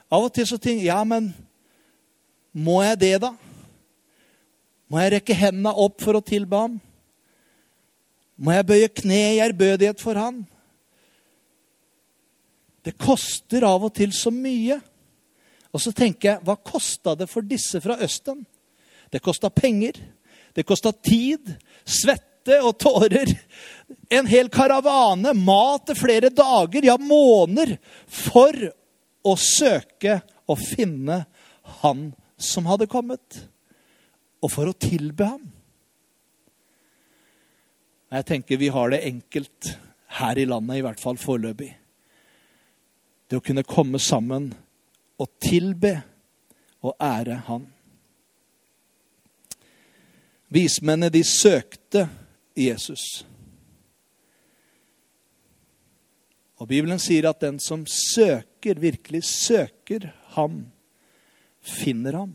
Av 0.09 0.25
og 0.25 0.33
til 0.33 0.47
så 0.47 0.57
tenker 0.57 0.81
jeg 0.81 0.89
ja, 0.89 1.03
men 1.05 1.33
må 2.55 2.79
jeg 2.83 2.99
det, 3.03 3.15
da? 3.21 3.33
Må 4.89 5.01
jeg 5.03 5.19
rekke 5.19 5.37
hendene 5.37 5.75
opp 5.77 5.99
for 6.01 6.17
å 6.17 6.25
tilbe 6.25 6.57
ham? 6.57 6.79
Må 8.39 8.55
jeg 8.55 8.67
bøye 8.69 8.91
kne 9.01 9.19
i 9.35 9.41
ærbødighet 9.43 9.99
for 9.99 10.19
han? 10.19 10.45
Det 12.85 12.95
koster 12.95 13.65
av 13.67 13.83
og 13.83 13.91
til 13.97 14.13
så 14.15 14.31
mye. 14.31 14.79
Og 15.75 15.83
så 15.83 15.91
tenker 15.93 16.31
jeg, 16.31 16.43
hva 16.47 16.55
kosta 16.55 17.17
det 17.19 17.27
for 17.29 17.45
disse 17.45 17.81
fra 17.83 17.99
Østen? 18.01 18.45
Det 19.11 19.21
kosta 19.21 19.51
penger. 19.51 19.99
Det 20.55 20.63
kosta 20.65 20.93
tid, 20.95 21.51
svette 21.83 22.61
og 22.63 22.77
tårer. 22.81 23.29
En 24.09 24.29
hel 24.29 24.49
karavane, 24.53 25.35
mat 25.35 25.89
til 25.89 25.99
flere 25.99 26.31
dager, 26.33 26.87
ja 26.89 26.95
måneder, 26.97 27.75
for 28.07 28.55
å 29.27 29.35
søke 29.35 30.21
og 30.49 30.57
finne 30.63 31.21
han 31.83 32.09
som 32.39 32.65
hadde 32.71 32.87
kommet, 32.89 33.43
og 34.39 34.51
for 34.53 34.71
å 34.71 34.77
tilbe 34.79 35.27
ham. 35.27 35.43
Jeg 38.09 38.25
tenker 38.25 38.57
vi 38.57 38.71
har 38.73 38.89
det 38.89 39.03
enkelt 39.05 39.73
her 40.19 40.37
i 40.37 40.45
landet, 40.49 40.79
i 40.79 40.85
hvert 40.85 41.01
fall 41.01 41.17
foreløpig. 41.21 41.69
Det 43.29 43.37
å 43.37 43.45
kunne 43.45 43.67
komme 43.67 44.01
sammen 44.01 44.49
og 45.21 45.29
tilbe 45.43 45.93
og 46.81 46.95
ære 47.03 47.43
Han. 47.49 47.67
Vismennene, 50.49 51.11
de 51.13 51.21
søkte 51.23 52.07
Jesus. 52.57 53.03
Og 56.57 56.67
Bibelen 56.67 56.99
sier 56.99 57.29
at 57.29 57.39
den 57.43 57.59
som 57.61 57.85
søker, 57.85 58.81
virkelig 58.81 59.21
søker 59.29 60.09
ham, 60.33 60.63
finner 61.61 62.17
ham. 62.17 62.33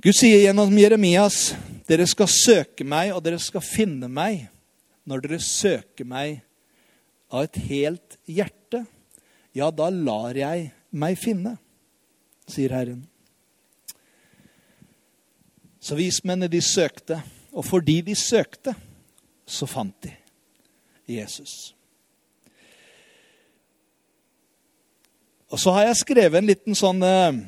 Gud 0.00 0.14
sier 0.14 0.44
gjennom 0.44 0.78
Jeremias, 0.78 1.56
dere 1.86 2.06
skal 2.10 2.30
søke 2.30 2.86
meg, 2.86 3.12
og 3.14 3.22
dere 3.24 3.38
skal 3.42 3.64
finne 3.64 4.08
meg 4.10 4.46
når 5.06 5.22
dere 5.22 5.42
søker 5.42 6.08
meg 6.08 6.40
av 7.30 7.46
et 7.46 7.58
helt 7.68 8.18
hjerte. 8.26 8.82
Ja, 9.56 9.70
da 9.70 9.88
lar 9.90 10.36
jeg 10.36 10.70
meg 10.90 11.18
finne, 11.20 11.56
sier 12.50 12.74
Herren. 12.74 13.04
Så 15.80 15.94
vismennene 15.98 16.50
de 16.50 16.60
søkte, 16.64 17.20
og 17.54 17.64
fordi 17.64 18.00
de 18.08 18.16
søkte, 18.18 18.74
så 19.46 19.68
fant 19.70 19.94
de 20.02 20.10
Jesus. 21.06 21.76
Og 25.46 25.60
så 25.62 25.70
har 25.76 25.86
jeg 25.86 26.00
skrevet 26.02 26.40
en 26.40 26.48
liten 26.50 26.74
sånn 26.74 27.04
eh, 27.06 27.38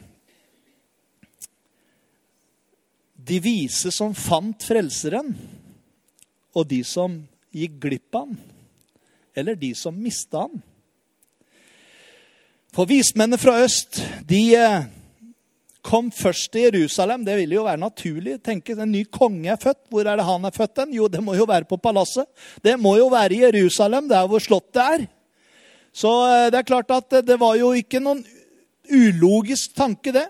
De 3.28 3.40
vise 3.44 3.92
som 3.92 4.14
fant 4.16 4.64
Frelseren, 4.64 5.34
og 6.56 6.68
de 6.70 6.80
som 6.86 7.18
gikk 7.54 7.76
glipp 7.82 8.16
av 8.16 8.28
han. 8.28 8.38
Eller 9.38 9.58
de 9.58 9.74
som 9.76 9.94
mista 9.94 10.46
han. 10.46 10.62
For 12.74 12.88
vismennene 12.88 13.38
fra 13.40 13.58
øst, 13.64 14.00
de 14.28 14.40
eh, 14.56 14.86
kom 15.84 16.10
først 16.12 16.50
til 16.52 16.66
Jerusalem. 16.68 17.24
Det 17.24 17.36
ville 17.38 17.56
jo 17.56 17.66
være 17.66 17.80
naturlig. 17.80 18.38
Tenke, 18.44 18.76
En 18.76 18.92
ny 18.92 19.04
konge 19.04 19.50
er 19.52 19.60
født. 19.60 19.86
Hvor 19.90 20.06
er 20.06 20.18
det 20.18 20.26
han 20.26 20.44
er 20.44 20.54
født? 20.54 20.76
Den? 20.76 20.96
Jo, 20.98 21.08
det 21.08 21.22
må 21.24 21.34
jo 21.34 21.46
være 21.48 21.68
på 21.68 21.78
palasset. 21.80 22.26
Det 22.64 22.76
må 22.80 22.96
jo 22.98 23.08
være 23.12 23.34
i 23.34 23.42
Jerusalem, 23.46 24.08
der 24.08 24.26
hvor 24.26 24.42
slottet 24.42 24.82
er. 24.82 25.06
Så 25.92 26.10
eh, 26.28 26.50
det 26.52 26.60
er 26.60 26.68
klart 26.68 26.90
at 26.90 27.20
det 27.26 27.38
var 27.40 27.56
jo 27.56 27.72
ikke 27.72 28.02
noen 28.02 28.24
ulogisk 28.88 29.74
tanke, 29.76 30.12
det. 30.12 30.28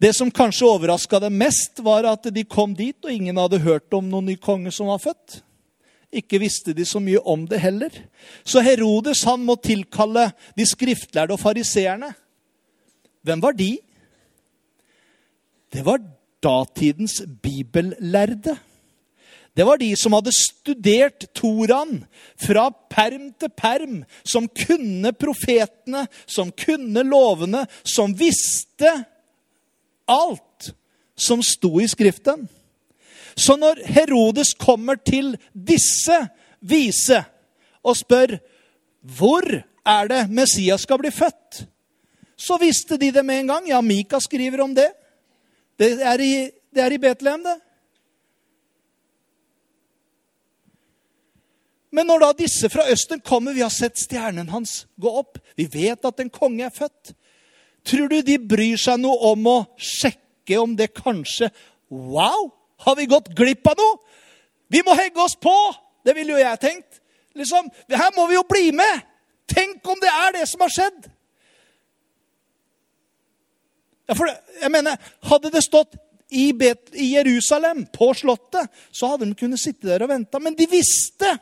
Det 0.00 0.12
som 0.12 0.30
kanskje 0.30 0.68
overraska 0.68 1.20
dem 1.24 1.38
mest, 1.40 1.80
var 1.80 2.04
at 2.08 2.28
de 2.32 2.44
kom 2.44 2.74
dit, 2.76 2.96
og 3.04 3.12
ingen 3.12 3.38
hadde 3.40 3.62
hørt 3.64 3.94
om 3.96 4.08
noen 4.10 4.28
ny 4.28 4.36
konge 4.36 4.72
som 4.74 4.90
var 4.92 5.00
født. 5.00 5.40
Ikke 6.16 6.40
visste 6.40 6.74
de 6.76 6.84
så 6.86 7.00
mye 7.02 7.20
om 7.24 7.46
det 7.48 7.58
heller. 7.60 7.90
Så 8.44 8.62
Herodes 8.64 9.24
han 9.26 9.42
må 9.44 9.56
tilkalle 9.60 10.30
de 10.56 10.66
skriftlærde 10.68 11.34
og 11.34 11.40
fariseerne. 11.42 12.12
Hvem 13.26 13.42
var 13.42 13.56
de? 13.56 13.72
det 15.76 15.84
var 15.84 16.00
datidens 16.42 17.22
bibellærde. 17.42 18.56
Det 19.56 19.64
var 19.64 19.76
de 19.80 19.90
som 19.96 20.12
hadde 20.12 20.32
studert 20.36 21.26
Toraen 21.36 22.02
fra 22.40 22.68
perm 22.92 23.30
til 23.40 23.52
perm, 23.56 23.98
som 24.24 24.48
kunne 24.48 25.12
profetene, 25.16 26.04
som 26.28 26.52
kunne 26.52 27.04
lovene, 27.08 27.64
som 27.84 28.12
visste 28.16 28.92
alt 30.06 30.70
som 31.16 31.42
sto 31.42 31.80
i 31.80 31.88
Skriften. 31.88 32.46
Så 33.36 33.56
når 33.60 33.82
Herodes 33.84 34.54
kommer 34.54 34.96
til 34.96 35.34
disse 35.52 36.16
vise 36.60 37.20
og 37.84 37.96
spør 37.98 38.38
hvor 39.16 39.44
er 39.86 40.08
det 40.10 40.22
Messias 40.34 40.82
skal 40.86 40.98
bli 40.98 41.12
født, 41.14 41.66
så 42.36 42.56
visste 42.60 42.98
de 43.00 43.12
det 43.12 43.24
med 43.24 43.44
en 43.44 43.52
gang. 43.52 43.68
Ja, 43.68 43.80
Mika 43.80 44.18
skriver 44.20 44.64
om 44.64 44.74
det. 44.74 44.88
Det 45.78 45.92
er 46.00 46.20
i, 46.20 46.50
det 46.74 46.82
er 46.82 46.92
i 46.92 46.98
Betlehem, 47.00 47.44
det. 47.44 47.56
Men 51.96 52.10
når 52.10 52.20
da 52.20 52.32
disse 52.36 52.68
fra 52.68 52.84
Østen 52.92 53.22
kommer, 53.24 53.54
vi 53.56 53.62
har 53.64 53.72
sett 53.72 53.96
stjernen 53.96 54.50
hans 54.52 54.82
gå 55.00 55.12
opp, 55.22 55.38
vi 55.56 55.64
vet 55.70 56.04
at 56.04 56.20
en 56.20 56.32
konge 56.32 56.66
er 56.66 56.74
født, 56.74 57.14
tror 57.86 58.10
du 58.10 58.20
de 58.26 58.36
bryr 58.42 58.78
seg 58.80 59.00
noe 59.02 59.32
om 59.32 59.48
å 59.50 59.56
sjekke 59.78 60.58
om 60.60 60.76
det 60.78 60.92
kanskje 60.96 61.50
Wow! 61.86 62.50
Har 62.82 62.96
vi 62.98 63.06
gått 63.06 63.30
glipp 63.38 63.66
av 63.70 63.76
noe? 63.78 63.98
Vi 64.68 64.82
må 64.86 64.96
hegge 64.98 65.22
oss 65.22 65.36
på! 65.38 65.54
Det 66.06 66.14
ville 66.16 66.34
jo 66.34 66.40
jeg 66.40 66.62
tenkt. 66.62 66.98
Liksom, 67.38 67.68
Her 67.90 68.10
må 68.16 68.26
vi 68.30 68.34
jo 68.34 68.42
bli 68.48 68.72
med! 68.74 69.04
Tenk 69.46 69.86
om 69.86 70.00
det 70.02 70.10
er 70.10 70.34
det 70.34 70.48
som 70.50 70.64
har 70.64 70.72
skjedd! 70.74 71.06
Ja, 74.06 74.14
for 74.14 74.30
jeg 74.30 74.70
mener, 74.74 74.98
Hadde 75.30 75.50
det 75.54 75.64
stått 75.66 75.96
i, 76.30 76.50
Bet 76.52 76.90
i 76.94 77.12
Jerusalem, 77.14 77.84
på 77.94 78.10
Slottet, 78.18 78.70
så 78.90 79.12
hadde 79.12 79.28
de 79.28 79.38
kunnet 79.38 79.62
sitte 79.62 79.86
der 79.86 80.02
og 80.02 80.10
vente. 80.10 80.40
Men 80.42 80.58
de 80.58 80.66
visste 80.70 81.36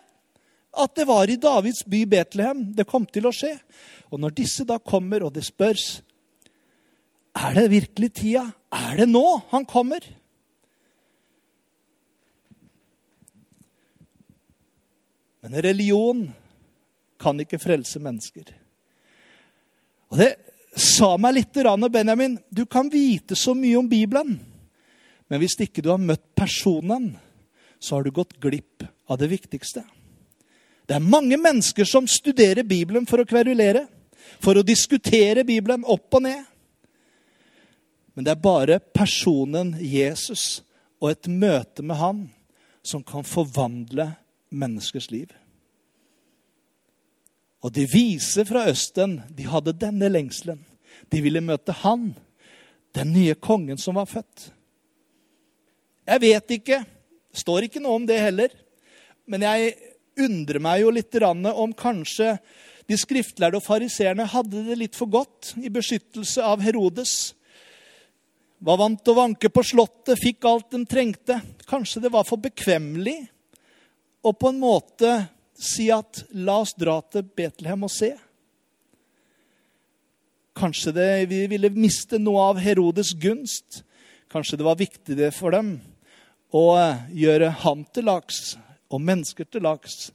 at 0.75 0.97
det 0.97 1.07
var 1.09 1.31
i 1.31 1.39
Davids 1.41 1.85
by 1.89 2.03
Betlehem 2.11 2.67
det 2.77 2.89
kom 2.89 3.07
til 3.09 3.29
å 3.29 3.33
skje. 3.35 3.55
Og 4.13 4.21
når 4.21 4.37
disse 4.37 4.67
da 4.69 4.77
kommer, 4.79 5.25
og 5.25 5.33
det 5.37 5.47
spørs 5.47 6.03
Er 7.35 7.55
det 7.57 7.71
virkelig 7.73 8.13
tida? 8.15 8.45
Er 8.73 8.97
det 9.01 9.09
nå 9.11 9.25
han 9.51 9.67
kommer? 9.67 10.05
Men 15.45 15.61
religion 15.63 16.29
kan 17.21 17.41
ikke 17.41 17.61
frelse 17.61 18.01
mennesker. 18.01 18.47
Og 20.13 20.21
det 20.23 20.31
sa 20.79 21.15
meg 21.21 21.37
litt 21.37 21.59
Benjamin, 21.93 22.39
du 22.51 22.65
kan 22.67 22.89
vite 22.91 23.37
så 23.37 23.55
mye 23.55 23.77
om 23.79 23.89
Bibelen, 23.89 24.39
men 25.29 25.41
hvis 25.41 25.59
ikke 25.61 25.83
du 25.83 25.91
har 25.91 26.01
møtt 26.01 26.25
personen, 26.35 27.15
så 27.79 27.97
har 27.97 28.05
du 28.05 28.11
gått 28.11 28.39
glipp 28.41 28.87
av 29.11 29.19
det 29.19 29.29
viktigste. 29.29 29.85
Det 30.87 30.97
er 30.97 31.05
mange 31.05 31.37
mennesker 31.37 31.85
som 31.85 32.07
studerer 32.09 32.65
Bibelen 32.65 33.07
for 33.07 33.21
å 33.21 33.29
kverulere, 33.29 33.87
for 34.41 34.57
å 34.57 34.65
diskutere 34.67 35.45
Bibelen 35.45 35.85
opp 35.85 36.15
og 36.15 36.25
ned. 36.25 36.45
Men 38.15 38.27
det 38.27 38.35
er 38.35 38.43
bare 38.43 38.81
personen 38.95 39.75
Jesus 39.81 40.63
og 41.03 41.11
et 41.11 41.29
møte 41.29 41.83
med 41.83 41.99
han 41.99 42.21
som 42.85 43.03
kan 43.03 43.27
forvandle 43.27 44.13
menneskers 44.55 45.11
liv. 45.11 45.33
Og 47.65 47.73
de 47.73 47.87
vise 47.89 48.45
fra 48.45 48.67
Østen 48.71 49.19
de 49.33 49.49
hadde 49.49 49.77
denne 49.81 50.11
lengselen. 50.13 50.61
De 51.11 51.21
ville 51.25 51.43
møte 51.45 51.75
han, 51.81 52.13
den 52.95 53.11
nye 53.17 53.35
kongen 53.35 53.81
som 53.81 53.97
var 53.99 54.07
født. 54.07 54.51
Jeg 56.05 56.21
vet 56.21 56.55
ikke. 56.59 56.83
Står 57.35 57.67
ikke 57.67 57.83
noe 57.83 57.99
om 57.99 58.07
det 58.07 58.21
heller. 58.21 58.53
Men 59.27 59.43
jeg 59.47 59.73
undrer 60.21 60.61
meg 60.63 60.85
jo 60.85 60.93
litt 60.95 61.17
om 61.25 61.73
kanskje 61.75 62.37
de 62.87 62.99
skriftlærde 63.01 63.59
og 63.59 63.65
fariseerne 63.65 64.27
hadde 64.29 64.61
det 64.67 64.77
litt 64.79 64.99
for 64.99 65.09
godt 65.09 65.55
i 65.57 65.73
beskyttelse 65.73 66.45
av 66.45 66.61
Herodes. 66.63 67.33
Var 68.65 68.79
vant 68.81 69.01
til 69.05 69.13
å 69.13 69.19
vanke 69.19 69.51
på 69.53 69.61
slottet, 69.67 70.17
fikk 70.17 70.47
alt 70.49 70.71
de 70.73 70.81
trengte. 70.89 71.37
Kanskje 71.69 72.01
det 72.07 72.11
var 72.15 72.25
for 72.25 72.41
bekvemmelig 72.41 73.19
å 74.25 74.33
på 74.33 74.49
en 74.49 74.61
måte 74.63 75.11
si 75.53 75.91
at 75.93 76.23
la 76.33 76.63
oss 76.63 76.73
dra 76.79 76.97
til 77.13 77.27
Betlehem 77.29 77.85
og 77.85 77.93
se. 77.93 78.15
Kanskje 80.57 80.95
det, 80.97 81.09
vi 81.29 81.43
ville 81.51 81.69
miste 81.75 82.17
noe 82.23 82.49
av 82.55 82.63
Herodes 82.63 83.13
gunst. 83.21 83.83
Kanskje 84.33 84.57
det 84.57 84.67
var 84.67 84.81
viktig 84.81 85.19
det 85.19 85.35
for 85.37 85.53
dem 85.53 85.75
å 86.55 86.65
gjøre 87.13 87.51
ham 87.67 87.85
til 87.93 88.09
laks 88.09 88.55
og 88.89 89.03
mennesker 89.05 89.45
til 89.51 89.67
laks 89.67 90.09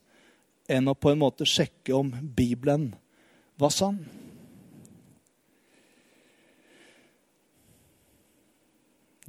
enn 0.70 0.90
å 0.90 0.98
på 0.98 1.14
en 1.14 1.22
måte 1.22 1.46
sjekke 1.46 1.94
om 1.98 2.10
Bibelen 2.34 2.96
var 3.62 3.74
sann. 3.76 4.02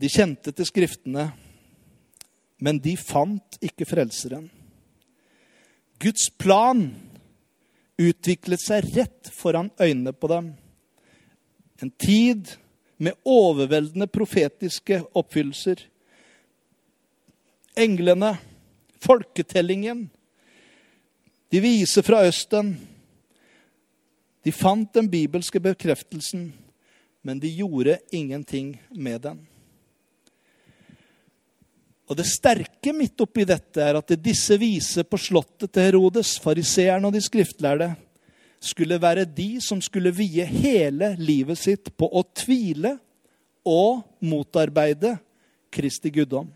De 0.01 0.09
kjente 0.09 0.53
til 0.57 0.65
Skriftene, 0.65 1.27
men 2.65 2.79
de 2.81 2.95
fant 2.97 3.59
ikke 3.61 3.85
Frelseren. 3.89 4.47
Guds 6.01 6.31
plan 6.41 6.87
utviklet 8.01 8.63
seg 8.63 8.87
rett 8.97 9.29
foran 9.37 9.69
øynene 9.77 10.15
på 10.17 10.31
dem. 10.33 10.55
En 11.85 11.93
tid 12.01 12.55
med 12.97 13.19
overveldende 13.29 14.09
profetiske 14.09 15.03
oppfyllelser. 15.17 15.85
Englene, 17.77 18.33
folketellingen, 19.05 20.07
de 21.53 21.61
vise 21.61 22.01
fra 22.07 22.23
Østen. 22.29 22.73
De 24.45 24.53
fant 24.53 24.89
den 24.97 25.13
bibelske 25.13 25.61
bekreftelsen, 25.61 26.51
men 27.21 27.41
de 27.41 27.53
gjorde 27.53 28.01
ingenting 28.17 28.79
med 28.97 29.21
den. 29.29 29.41
Og 32.11 32.17
Det 32.19 32.27
sterke 32.27 32.91
midt 32.91 33.23
oppi 33.23 33.45
dette 33.47 33.85
er 33.87 33.95
at 33.95 34.17
disse 34.19 34.57
vise 34.59 35.05
på 35.07 35.19
slottet 35.21 35.71
til 35.71 35.87
Herodes, 35.87 36.41
fariseeren 36.43 37.07
og 37.07 37.15
de 37.15 37.23
skriftlærde, 37.23 37.93
skulle 38.61 38.99
være 39.01 39.25
de 39.25 39.61
som 39.63 39.79
skulle 39.81 40.11
vie 40.13 40.45
hele 40.45 41.15
livet 41.23 41.59
sitt 41.59 41.93
på 41.97 42.11
å 42.11 42.25
tvile 42.35 42.97
og 43.65 44.03
motarbeide 44.27 45.15
Kristi 45.71 46.11
guddom. 46.11 46.51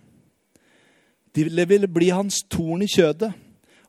De 1.35 1.47
ville 1.47 1.89
bli 1.89 2.11
hans 2.11 2.43
torn 2.51 2.83
i 2.83 2.91
kjødet 2.91 3.31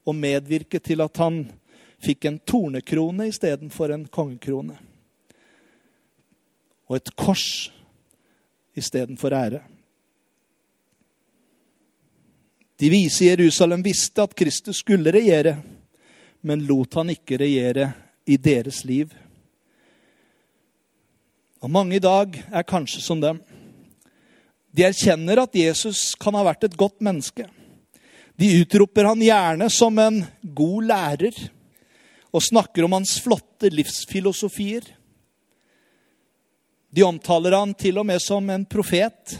og 0.05 0.15
medvirke 0.15 0.79
til 0.79 1.01
at 1.01 1.17
han 1.17 1.47
fikk 2.05 2.29
en 2.29 2.39
tornekrone 2.45 3.27
istedenfor 3.33 3.91
en 3.91 4.05
kongekrone. 4.05 4.77
Og 6.85 7.01
et 7.01 7.15
kors 7.17 7.71
istedenfor 8.77 9.33
ære. 9.33 9.65
De 12.75 12.89
vise 12.91 13.23
i 13.23 13.29
Jerusalem 13.29 13.83
visste 13.83 14.23
at 14.23 14.35
Kristus 14.35 14.81
skulle 14.83 15.13
regjere, 15.15 15.57
men 16.43 16.65
lot 16.67 16.97
han 16.99 17.13
ikke 17.13 17.39
regjere 17.39 17.91
i 18.27 18.35
deres 18.37 18.83
liv. 18.87 19.13
Og 21.63 21.71
mange 21.71 21.95
i 21.97 22.03
dag 22.03 22.35
er 22.51 22.67
kanskje 22.67 23.01
som 23.01 23.21
dem. 23.23 23.39
De 24.75 24.83
erkjenner 24.83 25.39
at 25.39 25.55
Jesus 25.55 26.11
kan 26.19 26.35
ha 26.35 26.43
vært 26.45 26.67
et 26.67 26.75
godt 26.77 26.99
menneske. 27.05 27.47
De 28.35 28.49
utroper 28.59 29.07
han 29.07 29.23
gjerne 29.23 29.69
som 29.71 29.95
en 30.03 30.19
god 30.43 30.89
lærer 30.91 31.37
og 32.35 32.43
snakker 32.43 32.83
om 32.83 32.97
hans 32.97 33.15
flotte 33.23 33.71
livsfilosofier. 33.71 34.83
De 36.91 37.03
omtaler 37.07 37.55
han 37.55 37.71
til 37.79 38.01
og 38.01 38.09
med 38.11 38.19
som 38.23 38.49
en 38.51 38.67
profet. 38.67 39.37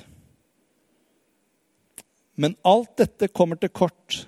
Men 2.36 2.56
alt 2.62 2.98
dette 3.00 3.28
kommer 3.28 3.60
til 3.60 3.72
kort 3.72 4.26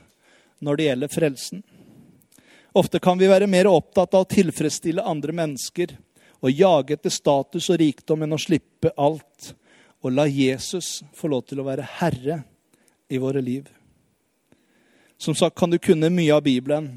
når 0.63 0.77
det 0.77 0.87
gjelder 0.87 1.11
frelsen. 1.11 1.63
Ofte 2.77 2.99
kan 2.99 3.19
vi 3.19 3.29
være 3.29 3.49
mer 3.49 3.67
opptatt 3.69 4.13
av 4.15 4.25
å 4.25 4.29
tilfredsstille 4.31 5.03
andre 5.03 5.33
mennesker 5.35 5.95
og 6.45 6.53
jage 6.53 6.97
etter 6.97 7.13
status 7.13 7.69
og 7.73 7.79
rikdom 7.81 8.23
enn 8.23 8.35
å 8.35 8.41
slippe 8.41 8.93
alt 8.95 9.53
og 10.05 10.13
la 10.13 10.27
Jesus 10.29 11.01
få 11.17 11.31
lov 11.31 11.47
til 11.49 11.61
å 11.61 11.67
være 11.67 11.87
herre 11.97 12.41
i 13.09 13.19
våre 13.19 13.41
liv. 13.41 13.65
Som 15.17 15.35
sagt 15.35 15.57
kan 15.57 15.73
du 15.73 15.79
kunne 15.81 16.13
mye 16.13 16.35
av 16.35 16.45
Bibelen 16.45 16.91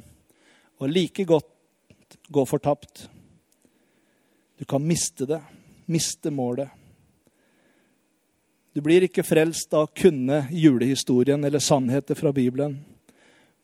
og 0.81 0.93
like 0.93 1.25
godt 1.25 2.19
gå 2.29 2.45
fortapt. 2.47 3.07
Du 4.61 4.67
kan 4.69 4.85
miste 4.85 5.25
det, 5.27 5.41
miste 5.89 6.31
målet. 6.31 6.69
Du 8.71 8.81
blir 8.81 9.03
ikke 9.03 9.27
frelst 9.27 9.73
av 9.75 9.89
å 9.89 9.95
kunne 9.97 10.45
julehistorien 10.55 11.43
eller 11.45 11.63
sannheter 11.63 12.15
fra 12.15 12.31
Bibelen. 12.33 12.77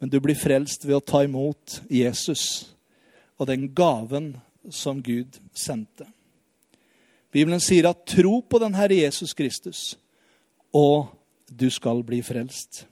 Men 0.00 0.10
du 0.10 0.18
blir 0.20 0.36
frelst 0.38 0.84
ved 0.84 0.98
å 0.98 1.04
ta 1.04 1.22
imot 1.24 1.80
Jesus 1.88 2.74
og 3.38 3.46
den 3.46 3.68
gaven 3.76 4.32
som 4.72 4.98
Gud 5.02 5.38
sendte. 5.54 6.08
Bibelen 7.30 7.60
sier 7.62 7.86
at 7.90 8.06
tro 8.08 8.40
på 8.42 8.58
den 8.62 8.74
Herre 8.74 8.96
Jesus 8.96 9.34
Kristus, 9.36 9.94
og 10.72 11.12
du 11.46 11.68
skal 11.70 12.02
bli 12.06 12.22
frelst. 12.24 12.86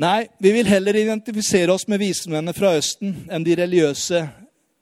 Nei, 0.00 0.30
vi 0.40 0.54
vil 0.54 0.68
heller 0.70 0.96
identifisere 0.96 1.74
oss 1.74 1.84
med 1.90 2.00
vismennene 2.00 2.54
fra 2.56 2.72
Østen 2.78 3.26
enn 3.28 3.44
de 3.44 3.56
religiøse 3.58 4.22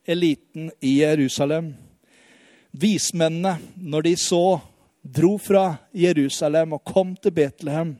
eliten 0.06 0.68
i 0.78 1.00
Jerusalem. 1.00 1.72
Vismennene, 2.70 3.56
når 3.74 4.06
de 4.06 4.14
så 4.20 4.44
dro 5.14 5.36
fra 5.40 5.76
Jerusalem 5.96 6.76
og 6.76 6.84
kom 6.84 7.14
til 7.16 7.34
Betlehem, 7.34 7.96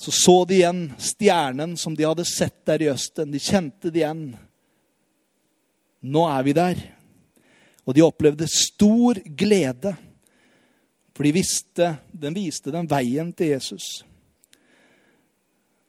så 0.00 0.12
så 0.16 0.34
de 0.48 0.62
igjen 0.62 0.86
stjernen 0.96 1.74
som 1.76 1.92
de 1.96 2.06
hadde 2.08 2.24
sett 2.24 2.62
der 2.64 2.80
i 2.80 2.88
Østen. 2.88 3.28
De 3.34 3.36
kjente 3.36 3.90
det 3.92 4.00
igjen. 4.00 4.30
Nå 6.00 6.22
er 6.24 6.46
vi 6.46 6.54
der. 6.56 6.80
Og 7.84 7.92
de 7.92 8.04
opplevde 8.06 8.48
stor 8.48 9.20
glede, 9.36 9.92
for 11.12 11.28
de 11.28 11.34
visste, 11.36 11.90
den 12.16 12.32
viste 12.32 12.72
dem 12.72 12.88
veien 12.88 13.28
til 13.36 13.52
Jesus. 13.52 13.90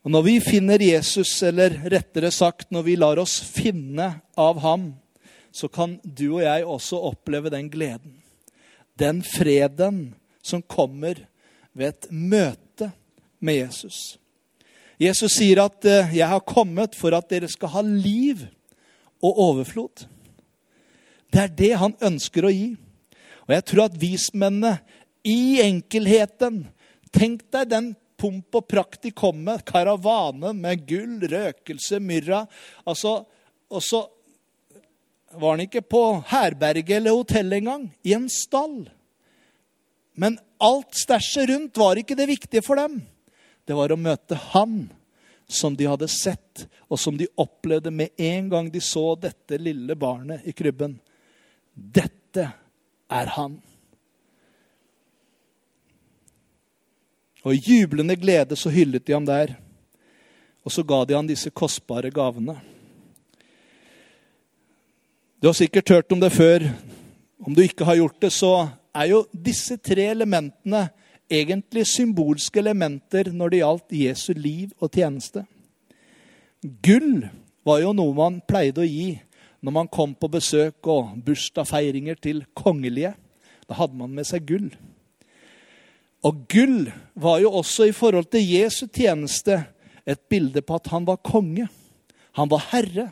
Og 0.04 0.12
når 0.12 0.28
vi 0.28 0.36
finner 0.44 0.84
Jesus, 0.84 1.38
eller 1.48 1.78
rettere 1.94 2.34
sagt 2.36 2.68
når 2.76 2.84
vi 2.90 2.98
lar 3.00 3.22
oss 3.22 3.38
finne 3.48 4.10
av 4.36 4.60
ham, 4.60 4.90
så 5.56 5.72
kan 5.72 6.02
du 6.04 6.34
og 6.34 6.44
jeg 6.44 6.68
også 6.68 7.00
oppleve 7.14 7.54
den 7.54 7.72
gleden 7.72 8.21
den 9.02 9.22
freden 9.26 10.14
som 10.46 10.62
kommer 10.62 11.26
ved 11.74 11.94
et 11.94 12.10
møte 12.12 12.92
med 13.42 13.64
Jesus. 13.64 14.18
Jesus 15.02 15.34
sier 15.40 15.64
at 15.64 15.86
eh, 15.86 16.14
'jeg 16.14 16.28
har 16.28 16.46
kommet 16.46 16.96
for 16.96 17.16
at 17.18 17.30
dere 17.30 17.50
skal 17.50 17.74
ha 17.74 17.82
liv 17.82 18.46
og 19.22 19.38
overflod'. 19.38 20.06
Det 21.34 21.42
er 21.42 21.48
det 21.48 21.74
han 21.80 21.96
ønsker 22.02 22.46
å 22.46 22.54
gi. 22.54 22.76
Og 23.48 23.56
jeg 23.56 23.66
tror 23.66 23.86
at 23.86 23.98
vismennene 24.02 24.78
i 25.26 25.62
enkelheten 25.64 26.68
Tenk 27.12 27.42
deg 27.52 27.68
den 27.68 27.88
pomp 28.16 28.56
og 28.56 28.70
prakt 28.72 29.02
de 29.04 29.12
kom 29.12 29.36
med. 29.44 29.66
Karavanen 29.68 30.62
med 30.64 30.86
gull, 30.88 31.18
røkelse, 31.28 32.00
myrra. 32.00 32.46
Altså, 32.88 33.26
og 33.68 33.84
så 33.84 34.06
var 35.34 35.56
han 35.56 35.66
ikke 35.66 35.82
på 35.82 36.04
herberget 36.28 36.98
eller 36.98 37.16
hotell 37.16 37.54
engang. 37.54 37.90
I 38.04 38.14
en 38.14 38.30
stall. 38.30 38.90
Men 40.14 40.40
alt 40.62 40.96
stæsjet 40.96 41.50
rundt 41.50 41.78
var 41.78 42.00
ikke 42.00 42.18
det 42.18 42.28
viktige 42.30 42.66
for 42.66 42.80
dem. 42.80 43.02
Det 43.66 43.78
var 43.78 43.94
å 43.94 44.00
møte 44.00 44.38
han 44.52 44.90
som 45.52 45.76
de 45.76 45.88
hadde 45.90 46.08
sett, 46.08 46.66
og 46.88 47.00
som 47.00 47.18
de 47.20 47.28
opplevde 47.40 47.92
med 47.92 48.16
en 48.20 48.50
gang 48.52 48.70
de 48.72 48.80
så 48.84 49.14
dette 49.20 49.60
lille 49.60 49.96
barnet 50.00 50.46
i 50.48 50.54
krybben. 50.56 50.96
Dette 51.74 52.48
er 53.12 53.34
han. 53.36 53.58
Og 57.42 57.56
i 57.56 57.62
jublende 57.64 58.16
glede 58.20 58.56
så 58.60 58.72
hyllet 58.72 59.06
de 59.08 59.16
ham 59.16 59.26
der. 59.28 59.56
Og 60.62 60.72
så 60.72 60.84
ga 60.86 61.02
de 61.06 61.18
ham 61.18 61.28
disse 61.28 61.50
kostbare 61.50 62.12
gavene. 62.14 62.60
Du 65.42 65.48
har 65.48 65.56
sikkert 65.58 65.90
hørt 65.90 66.12
om 66.14 66.20
det 66.22 66.30
før. 66.36 66.62
Om 67.42 67.56
du 67.58 67.64
ikke 67.64 67.86
har 67.88 67.96
gjort 67.98 68.20
det, 68.22 68.30
så 68.30 68.68
er 68.94 69.08
jo 69.10 69.24
disse 69.34 69.74
tre 69.82 70.04
elementene 70.12 70.84
egentlig 71.34 71.88
symbolske 71.90 72.60
elementer 72.62 73.32
når 73.34 73.50
det 73.50 73.62
gjaldt 73.64 73.96
Jesu 73.98 74.28
liv 74.38 74.76
og 74.78 74.92
tjeneste. 74.94 75.42
Gull 76.86 77.24
var 77.66 77.80
jo 77.82 77.94
noe 77.98 78.14
man 78.14 78.38
pleide 78.46 78.84
å 78.84 78.86
gi 78.86 79.16
når 79.66 79.76
man 79.80 79.90
kom 79.90 80.14
på 80.14 80.30
besøk 80.30 80.86
og 80.94 81.16
bursdagsfeiringer 81.26 82.20
til 82.22 82.44
kongelige. 82.54 83.16
Da 83.66 83.80
hadde 83.80 83.98
man 83.98 84.14
med 84.14 84.30
seg 84.30 84.46
gull. 84.46 84.68
Og 86.22 86.44
gull 86.54 86.92
var 87.18 87.42
jo 87.42 87.56
også 87.64 87.88
i 87.90 87.96
forhold 87.98 88.30
til 88.30 88.46
Jesu 88.46 88.84
tjeneste 88.86 89.58
et 90.06 90.22
bilde 90.30 90.62
på 90.62 90.78
at 90.78 90.94
han 90.94 91.10
var 91.10 91.18
konge. 91.26 91.66
Han 92.38 92.54
var 92.54 92.68
herre. 92.76 93.08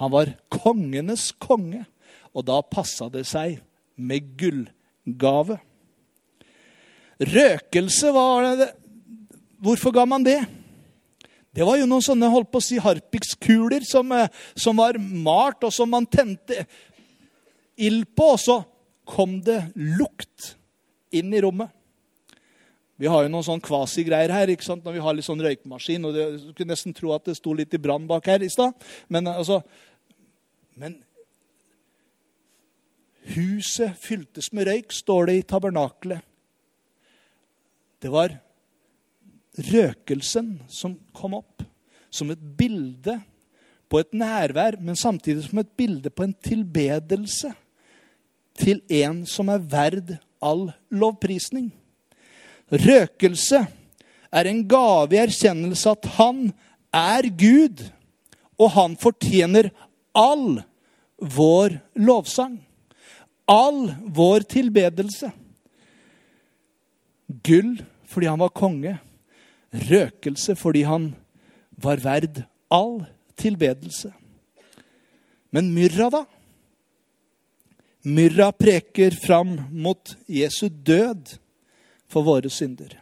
Han 0.00 0.12
var 0.14 0.32
kongenes 0.52 1.30
konge, 1.42 1.84
og 2.32 2.46
da 2.48 2.60
passa 2.64 3.10
det 3.12 3.26
seg 3.28 3.58
med 4.00 4.32
gullgave. 4.40 5.58
Røkelse, 7.22 8.12
var 8.14 8.54
det 8.56 8.72
Hvorfor 9.62 9.92
ga 9.94 10.02
man 10.10 10.24
det? 10.26 10.40
Det 11.54 11.62
var 11.62 11.76
jo 11.78 11.86
noen 11.86 12.02
sånne 12.02 12.26
holdt 12.32 12.48
på 12.50 12.58
å 12.58 12.64
si 12.64 12.80
harpikskuler 12.82 13.84
som, 13.86 14.10
eh, 14.10 14.26
som 14.58 14.74
var 14.80 14.98
malt, 14.98 15.62
og 15.62 15.70
som 15.70 15.90
man 15.92 16.06
tente 16.06 16.64
ild 17.78 18.08
på, 18.16 18.32
og 18.32 18.40
så 18.40 18.56
kom 19.06 19.40
det 19.44 19.60
lukt 19.76 20.56
inn 21.12 21.30
i 21.30 21.42
rommet. 21.44 21.70
Vi 23.00 23.08
har 23.10 23.24
jo 23.24 23.30
noen 23.32 23.46
sånn 23.46 23.62
kvasigreier 23.62 24.32
her 24.32 24.52
ikke 24.52 24.66
sant? 24.66 24.84
når 24.84 24.96
vi 24.96 25.04
har 25.04 25.16
litt 25.16 25.26
sånn 25.26 25.40
røykmaskin. 25.42 26.04
og 26.04 26.14
det, 26.14 26.26
Du 26.44 26.52
kunne 26.52 26.74
nesten 26.74 26.94
tro 26.94 27.14
at 27.14 27.24
det 27.24 27.38
sto 27.38 27.54
litt 27.56 27.74
i 27.74 27.80
brann 27.80 28.06
bak 28.06 28.28
her 28.30 28.44
i 28.44 28.50
stad. 28.52 28.76
Men 29.08 29.26
altså, 29.30 29.62
men 30.76 31.00
huset 33.34 33.96
fyltes 34.02 34.52
med 34.52 34.68
røyk, 34.68 34.92
står 34.92 35.28
det 35.28 35.36
i 35.38 35.48
tabernakelet. 35.54 36.22
Det 38.02 38.10
var 38.10 38.34
røkelsen 39.72 40.56
som 40.68 40.96
kom 41.14 41.36
opp, 41.38 41.62
som 42.10 42.32
et 42.32 42.40
bilde 42.58 43.18
på 43.92 44.00
et 44.00 44.14
nærvær, 44.16 44.78
men 44.80 44.96
samtidig 44.96 45.44
som 45.46 45.60
et 45.60 45.74
bilde 45.76 46.10
på 46.10 46.24
en 46.24 46.34
tilbedelse 46.34 47.52
til 48.58 48.80
en 49.02 49.22
som 49.28 49.50
er 49.52 49.62
verd 49.70 50.16
all 50.42 50.70
lovprisning. 50.90 51.70
Røkelse 52.72 53.66
er 54.32 54.48
en 54.48 54.62
gave 54.68 55.12
i 55.12 55.20
erkjennelse 55.20 55.92
at 55.92 56.08
han 56.16 56.46
er 56.92 57.28
Gud, 57.28 57.82
og 58.56 58.72
han 58.76 58.96
fortjener 59.00 59.68
all 60.16 60.62
vår 61.20 61.76
lovsang. 62.00 62.56
All 63.50 63.90
vår 64.14 64.46
tilbedelse. 64.48 65.32
Gull 67.44 67.74
fordi 68.08 68.28
han 68.28 68.40
var 68.40 68.54
konge. 68.56 68.96
Røkelse 69.72 70.56
fordi 70.56 70.84
han 70.88 71.10
var 71.82 72.00
verd 72.04 72.42
all 72.72 73.02
tilbedelse. 73.40 74.12
Men 75.52 75.72
myrra, 75.74 76.08
da? 76.12 76.24
Myrra 78.08 78.50
preker 78.56 79.14
fram 79.20 79.58
mot 79.70 80.14
Jesu 80.26 80.68
død 80.68 81.36
for 82.12 82.26
våre 82.26 82.50
synder. 82.52 82.98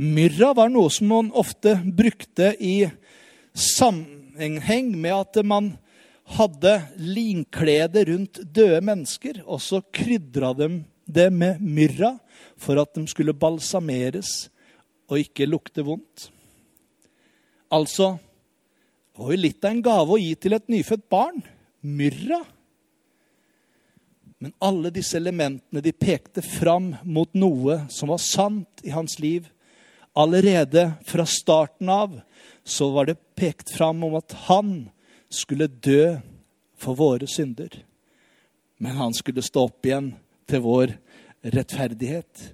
Myrra 0.00 0.54
var 0.56 0.72
noe 0.72 0.88
som 0.92 1.10
man 1.12 1.28
ofte 1.36 1.74
brukte 1.84 2.54
i 2.56 2.88
sammenheng 3.52 4.94
med 4.96 5.12
at 5.18 5.40
man 5.44 5.74
hadde 6.38 6.76
linklede 6.96 8.06
rundt 8.08 8.40
døde 8.54 8.80
mennesker, 8.86 9.42
og 9.44 9.60
så 9.60 9.82
krydra 9.92 10.54
de 10.56 10.70
det 11.10 11.26
med 11.34 11.58
myrra 11.60 12.14
for 12.60 12.78
at 12.80 12.94
de 12.94 13.02
skulle 13.10 13.34
balsameres 13.34 14.48
og 15.10 15.18
ikke 15.18 15.48
lukte 15.48 15.82
vondt. 15.82 16.28
Altså 17.70 18.14
det 19.10 19.24
var 19.24 19.34
jo 19.34 19.42
litt 19.42 19.66
av 19.66 19.74
en 19.74 19.82
gave 19.84 20.14
å 20.14 20.20
gi 20.22 20.30
til 20.38 20.54
et 20.56 20.70
nyfødt 20.72 21.02
barn. 21.12 21.42
Myrra. 21.84 22.38
Men 24.40 24.52
alle 24.58 24.88
disse 24.90 25.18
elementene 25.20 25.82
de 25.84 25.92
pekte 25.92 26.40
fram 26.42 26.94
mot 27.04 27.28
noe 27.36 27.82
som 27.92 28.08
var 28.08 28.22
sant 28.24 28.80
i 28.82 28.90
hans 28.94 29.18
liv. 29.20 29.50
Allerede 30.16 30.92
fra 31.04 31.26
starten 31.28 31.88
av 31.92 32.14
så 32.64 32.88
var 32.90 33.10
det 33.10 33.18
pekt 33.36 33.74
fram 33.76 34.00
om 34.04 34.16
at 34.16 34.32
han 34.48 34.88
skulle 35.28 35.68
dø 35.68 36.16
for 36.80 36.96
våre 36.96 37.28
synder. 37.28 37.68
Men 38.80 38.96
han 38.96 39.12
skulle 39.14 39.44
stå 39.44 39.66
opp 39.68 39.84
igjen 39.84 40.14
til 40.48 40.64
vår 40.64 40.96
rettferdighet. 41.44 42.46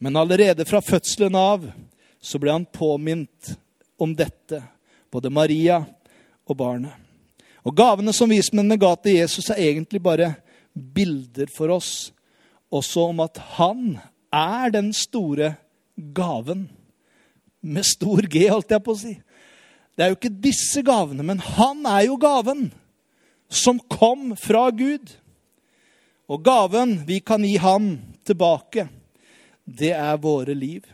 Men 0.00 0.16
allerede 0.16 0.64
fra 0.64 0.80
fødselen 0.80 1.36
av 1.36 1.68
så 2.16 2.40
ble 2.40 2.56
han 2.56 2.64
påminnet 2.64 3.52
om 4.00 4.16
dette, 4.16 4.62
både 5.12 5.28
Maria 5.28 5.82
og 6.48 6.56
barnet. 6.56 6.96
Og 7.60 7.76
Gavene 7.76 8.16
som 8.16 8.32
vismennene 8.32 8.80
ga 8.80 8.94
til 8.96 9.18
Jesus, 9.20 9.50
er 9.50 9.60
egentlig 9.68 10.00
bare 10.00 10.32
bilder 10.76 11.48
for 11.52 11.72
oss 11.72 12.10
også 12.74 13.08
om 13.12 13.22
at 13.24 13.38
han 13.56 13.96
er 14.34 14.72
den 14.74 14.92
store 14.96 15.54
gaven. 15.96 16.66
Med 17.62 17.86
stor 17.88 18.26
G, 18.30 18.46
holdt 18.50 18.74
jeg 18.74 18.84
på 18.84 18.94
å 18.94 19.00
si. 19.00 19.14
Det 19.96 20.04
er 20.04 20.12
jo 20.12 20.18
ikke 20.18 20.42
disse 20.44 20.82
gavene, 20.84 21.24
men 21.24 21.40
han 21.40 21.86
er 21.88 22.06
jo 22.06 22.18
gaven 22.20 22.68
som 23.48 23.80
kom 23.90 24.34
fra 24.38 24.68
Gud. 24.74 25.08
Og 26.28 26.42
gaven 26.44 26.98
vi 27.06 27.20
kan 27.24 27.44
gi 27.46 27.56
ham 27.62 27.94
tilbake, 28.26 28.88
det 29.64 29.94
er 29.96 30.20
våre 30.22 30.54
liv. 30.54 30.84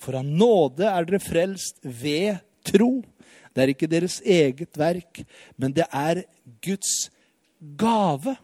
For 0.00 0.16
av 0.16 0.24
nåde 0.24 0.86
er 0.88 1.06
dere 1.06 1.20
frelst 1.22 1.82
ved 1.84 2.40
tro. 2.66 3.02
Det 3.52 3.62
er 3.62 3.72
ikke 3.74 3.90
deres 3.90 4.20
eget 4.22 4.78
verk, 4.78 5.22
men 5.60 5.74
det 5.76 5.84
er 5.90 6.22
Guds 6.64 7.10
gave. 7.60 8.38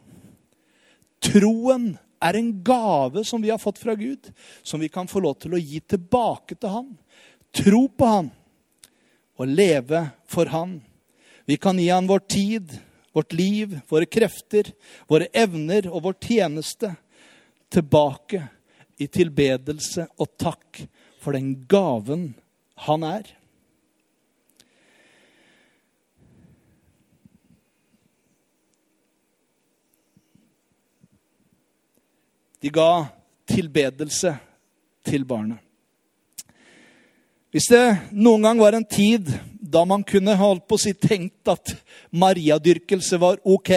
Troen 1.22 1.94
er 2.22 2.38
en 2.38 2.50
gave 2.64 3.24
som 3.24 3.42
vi 3.42 3.50
har 3.52 3.61
fått 3.61 3.79
fra 3.79 3.94
Gud, 3.94 4.31
som 4.62 4.81
vi 4.81 4.88
kan 4.88 5.09
få 5.09 5.20
lov 5.20 5.38
til 5.42 5.57
å 5.57 5.61
gi 5.61 5.81
tilbake 5.81 6.57
til 6.57 6.72
Han. 6.72 6.90
Tro 7.57 7.87
på 7.88 8.09
Han 8.11 8.31
og 9.37 9.52
leve 9.52 10.02
for 10.29 10.48
Han. 10.52 10.81
Vi 11.46 11.59
kan 11.61 11.79
gi 11.79 11.88
Han 11.92 12.09
vår 12.09 12.24
tid, 12.29 12.79
vårt 13.12 13.33
liv, 13.33 13.79
våre 13.88 14.09
krefter, 14.09 14.72
våre 15.09 15.29
evner 15.33 15.88
og 15.88 16.02
vår 16.09 16.18
tjeneste 16.20 16.94
tilbake 17.72 18.42
i 19.00 19.09
tilbedelse 19.12 20.07
og 20.16 20.37
takk 20.40 20.85
for 21.20 21.37
den 21.37 21.55
gaven 21.68 22.31
Han 22.87 23.05
er. 23.05 23.36
De 32.66 32.72
ga 32.74 33.07
tilbedelse 33.46 34.33
til 35.07 35.22
barnet. 35.22 35.61
Hvis 37.55 37.68
det 37.70 38.11
noen 38.11 38.42
gang 38.42 38.59
var 38.59 38.74
en 38.74 38.87
tid 38.90 39.29
da 39.62 39.85
man 39.87 40.02
kunne 40.02 40.35
holdt 40.35 40.64
på 40.66 40.74
å 40.74 40.83
si 40.83 40.90
tenkt 40.98 41.46
at 41.46 41.76
mariadyrkelse 42.11 43.20
var 43.22 43.38
ok, 43.46 43.70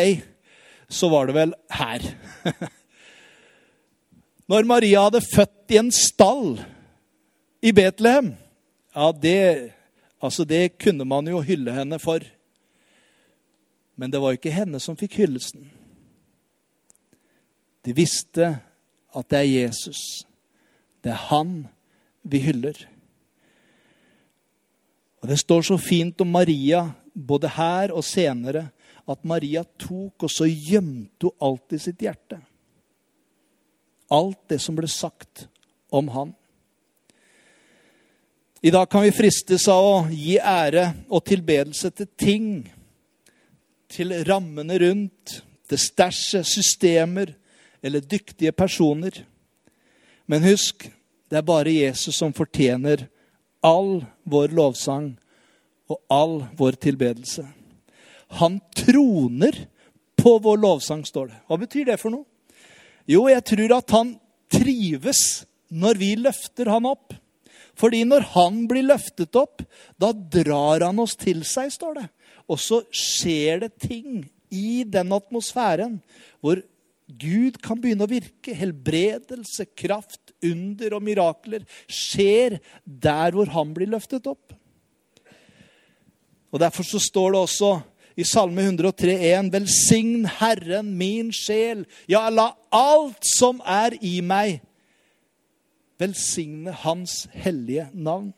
så 0.90 1.06
var 1.14 1.30
det 1.30 1.36
vel 1.38 1.54
her. 1.70 2.08
Når 4.50 4.66
Maria 4.72 5.04
hadde 5.06 5.22
født 5.22 5.76
i 5.76 5.78
en 5.84 5.92
stall 5.94 6.56
i 7.62 7.70
Betlehem, 7.78 8.32
ja, 8.98 9.12
det, 9.14 9.42
altså 10.18 10.48
det 10.50 10.80
kunne 10.82 11.06
man 11.06 11.30
jo 11.30 11.44
hylle 11.46 11.76
henne 11.78 12.00
for. 12.02 12.26
Men 14.02 14.10
det 14.10 14.24
var 14.24 14.34
ikke 14.34 14.56
henne 14.56 14.82
som 14.82 14.98
fikk 14.98 15.20
hyllesten. 15.22 15.70
De 17.86 17.94
visste 17.94 18.50
at 19.16 19.30
det 19.32 19.40
er 19.40 19.52
Jesus. 19.66 20.02
Det 21.04 21.12
er 21.14 21.28
han 21.30 21.68
vi 22.24 22.42
hyller. 22.44 22.78
Og 25.22 25.28
Det 25.28 25.40
står 25.40 25.62
så 25.68 25.78
fint 25.78 26.22
om 26.22 26.32
Maria, 26.32 26.92
både 27.14 27.50
her 27.52 27.92
og 27.92 28.04
senere, 28.04 28.70
at 29.10 29.26
Maria 29.26 29.64
tok 29.80 30.24
og 30.24 30.32
så 30.32 30.46
gjemte 30.46 31.28
hun 31.28 31.48
alt 31.50 31.76
i 31.76 31.82
sitt 31.82 32.02
hjerte. 32.02 32.40
Alt 34.10 34.42
det 34.50 34.60
som 34.62 34.78
ble 34.78 34.88
sagt 34.90 35.48
om 35.92 36.08
han. 36.14 36.34
I 38.62 38.72
dag 38.72 38.90
kan 38.92 39.06
vi 39.06 39.16
fristes 39.16 39.68
av 39.72 39.86
å 39.86 40.00
gi 40.12 40.36
ære 40.36 40.90
og 41.08 41.24
tilbedelse 41.30 41.92
til 41.96 42.10
ting, 42.20 42.48
til 43.90 44.12
rammene 44.28 44.76
rundt, 44.82 45.40
til 45.70 45.80
stæsjet, 45.80 46.48
systemer, 46.48 47.32
eller 47.84 48.04
dyktige 48.04 48.52
personer. 48.52 49.24
Men 50.30 50.46
husk, 50.46 50.90
det 51.30 51.40
er 51.40 51.46
bare 51.46 51.74
Jesus 51.74 52.18
som 52.20 52.34
fortjener 52.36 53.08
all 53.66 54.02
vår 54.30 54.54
lovsang 54.56 55.14
og 55.90 56.00
all 56.14 56.36
vår 56.58 56.78
tilbedelse. 56.82 57.46
Han 58.40 58.60
troner 58.78 59.66
på 60.20 60.36
vår 60.44 60.60
lovsang, 60.62 61.06
står 61.06 61.32
det. 61.32 61.40
Hva 61.48 61.58
betyr 61.62 61.88
det 61.90 62.00
for 62.02 62.14
noe? 62.14 62.28
Jo, 63.10 63.26
jeg 63.32 63.42
tror 63.56 63.78
at 63.80 63.96
han 63.96 64.14
trives 64.52 65.24
når 65.70 66.02
vi 66.02 66.14
løfter 66.20 66.70
han 66.70 66.86
opp. 66.90 67.16
Fordi 67.80 68.04
når 68.06 68.26
han 68.36 68.66
blir 68.70 68.86
løftet 68.90 69.38
opp, 69.40 69.64
da 69.98 70.12
drar 70.12 70.84
han 70.84 71.00
oss 71.02 71.16
til 71.18 71.46
seg, 71.48 71.72
står 71.74 72.02
det. 72.02 72.08
Og 72.50 72.60
så 72.62 72.82
skjer 72.92 73.64
det 73.64 73.72
ting 73.82 74.26
i 74.50 74.84
den 74.86 75.14
atmosfæren 75.14 76.00
hvor 76.42 76.62
Gud 77.10 77.58
kan 77.64 77.80
begynne 77.82 78.06
å 78.06 78.12
virke. 78.12 78.54
Helbredelse, 78.54 79.66
kraft, 79.74 80.22
under 80.46 80.94
og 80.96 81.04
mirakler 81.04 81.66
skjer 81.92 82.60
der 82.86 83.34
hvor 83.36 83.50
han 83.52 83.74
blir 83.76 83.90
løftet 83.92 84.30
opp. 84.30 84.54
Og 86.50 86.62
Derfor 86.62 86.86
så 86.88 87.02
står 87.02 87.34
det 87.34 87.42
også 87.44 87.72
i 88.20 88.26
Salme 88.28 88.62
103,1.: 88.62 89.52
Velsign 89.54 90.26
Herren 90.40 90.96
min 90.98 91.32
sjel. 91.34 91.86
Ja, 92.10 92.28
la 92.30 92.52
alt 92.74 93.26
som 93.26 93.62
er 93.66 93.96
i 94.02 94.20
meg, 94.22 94.62
velsigne 96.00 96.74
Hans 96.84 97.28
hellige 97.34 97.90
navn. 97.94 98.34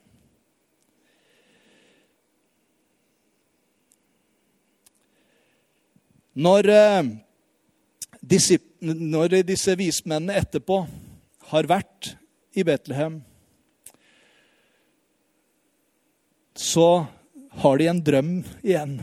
Når 6.32 6.70
eh, 6.72 7.10
når 8.22 9.42
disse 9.48 9.76
vismennene 9.76 10.38
etterpå 10.38 10.84
har 11.52 11.68
vært 11.70 12.14
i 12.54 12.64
Betlehem, 12.64 13.22
så 16.56 17.06
har 17.62 17.78
de 17.78 17.88
en 17.88 18.04
drøm 18.04 18.34
igjen. 18.62 19.00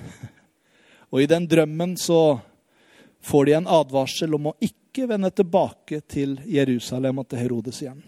Og 1.11 1.23
i 1.23 1.29
den 1.31 1.49
drømmen 1.49 1.97
så 1.99 2.39
får 3.25 3.49
de 3.49 3.57
en 3.59 3.71
advarsel 3.79 4.37
om 4.37 4.51
å 4.51 4.57
ikke 4.63 5.09
vende 5.11 5.31
tilbake 5.35 6.01
til 6.09 6.39
Jerusalem 6.47 7.21
og 7.21 7.29
til 7.29 7.43
Herodes 7.43 7.83
igjen. 7.83 8.01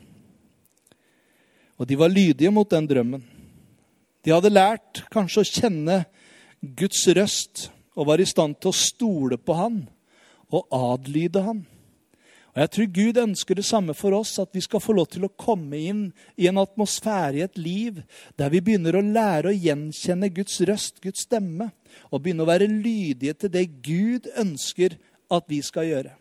Og 1.80 1.88
de 1.88 1.96
var 1.96 2.12
lydige 2.12 2.52
mot 2.52 2.68
den 2.70 2.86
drømmen. 2.88 3.22
De 4.20 4.32
hadde 4.34 4.52
lært 4.52 5.02
kanskje 5.12 5.42
å 5.42 5.48
kjenne 5.48 6.02
Guds 6.60 7.06
røst 7.16 7.70
og 7.96 8.06
var 8.10 8.20
i 8.20 8.28
stand 8.28 8.58
til 8.60 8.70
å 8.70 8.76
stole 8.76 9.40
på 9.40 9.56
han 9.56 9.80
og 10.50 10.66
adlyde 10.74 11.42
han. 11.44 11.62
Og 12.50 12.58
Jeg 12.58 12.70
tror 12.74 12.88
Gud 12.94 13.18
ønsker 13.22 13.54
det 13.54 13.64
samme 13.64 13.94
for 13.94 14.14
oss, 14.16 14.32
at 14.42 14.50
vi 14.52 14.62
skal 14.64 14.82
få 14.82 14.94
lov 14.96 15.06
til 15.12 15.26
å 15.26 15.34
komme 15.38 15.78
inn 15.78 16.00
i 16.34 16.48
en 16.50 16.58
atmosfære 16.58 17.38
i 17.38 17.44
et 17.46 17.60
liv 17.60 18.00
der 18.40 18.50
vi 18.50 18.62
begynner 18.64 18.98
å 18.98 19.04
lære 19.06 19.52
å 19.52 19.54
gjenkjenne 19.54 20.32
Guds 20.34 20.58
røst, 20.66 20.98
Guds 21.04 21.28
stemme, 21.28 21.70
og 22.10 22.24
begynne 22.24 22.42
å 22.42 22.50
være 22.50 22.66
lydige 22.70 23.36
til 23.38 23.54
det 23.54 23.68
Gud 23.86 24.26
ønsker 24.34 24.98
at 25.30 25.46
vi 25.50 25.60
skal 25.62 25.86
gjøre. 25.86 26.16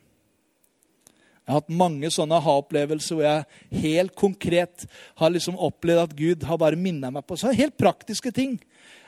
Jeg 1.50 1.56
har 1.56 1.64
hatt 1.64 1.74
mange 1.74 2.12
sånne 2.14 2.38
aha-opplevelser 2.38 3.18
hvor 3.18 3.26
jeg 3.26 3.82
helt 3.82 4.14
konkret 4.14 4.84
har 5.18 5.32
liksom 5.34 5.56
opplevd 5.58 6.04
at 6.04 6.12
Gud 6.14 6.44
har 6.46 6.60
bare 6.62 6.78
minnet 6.78 7.10
meg 7.16 7.26
på 7.26 7.40
så 7.42 7.50
helt 7.58 7.74
praktiske 7.74 8.30
ting. 8.30 8.60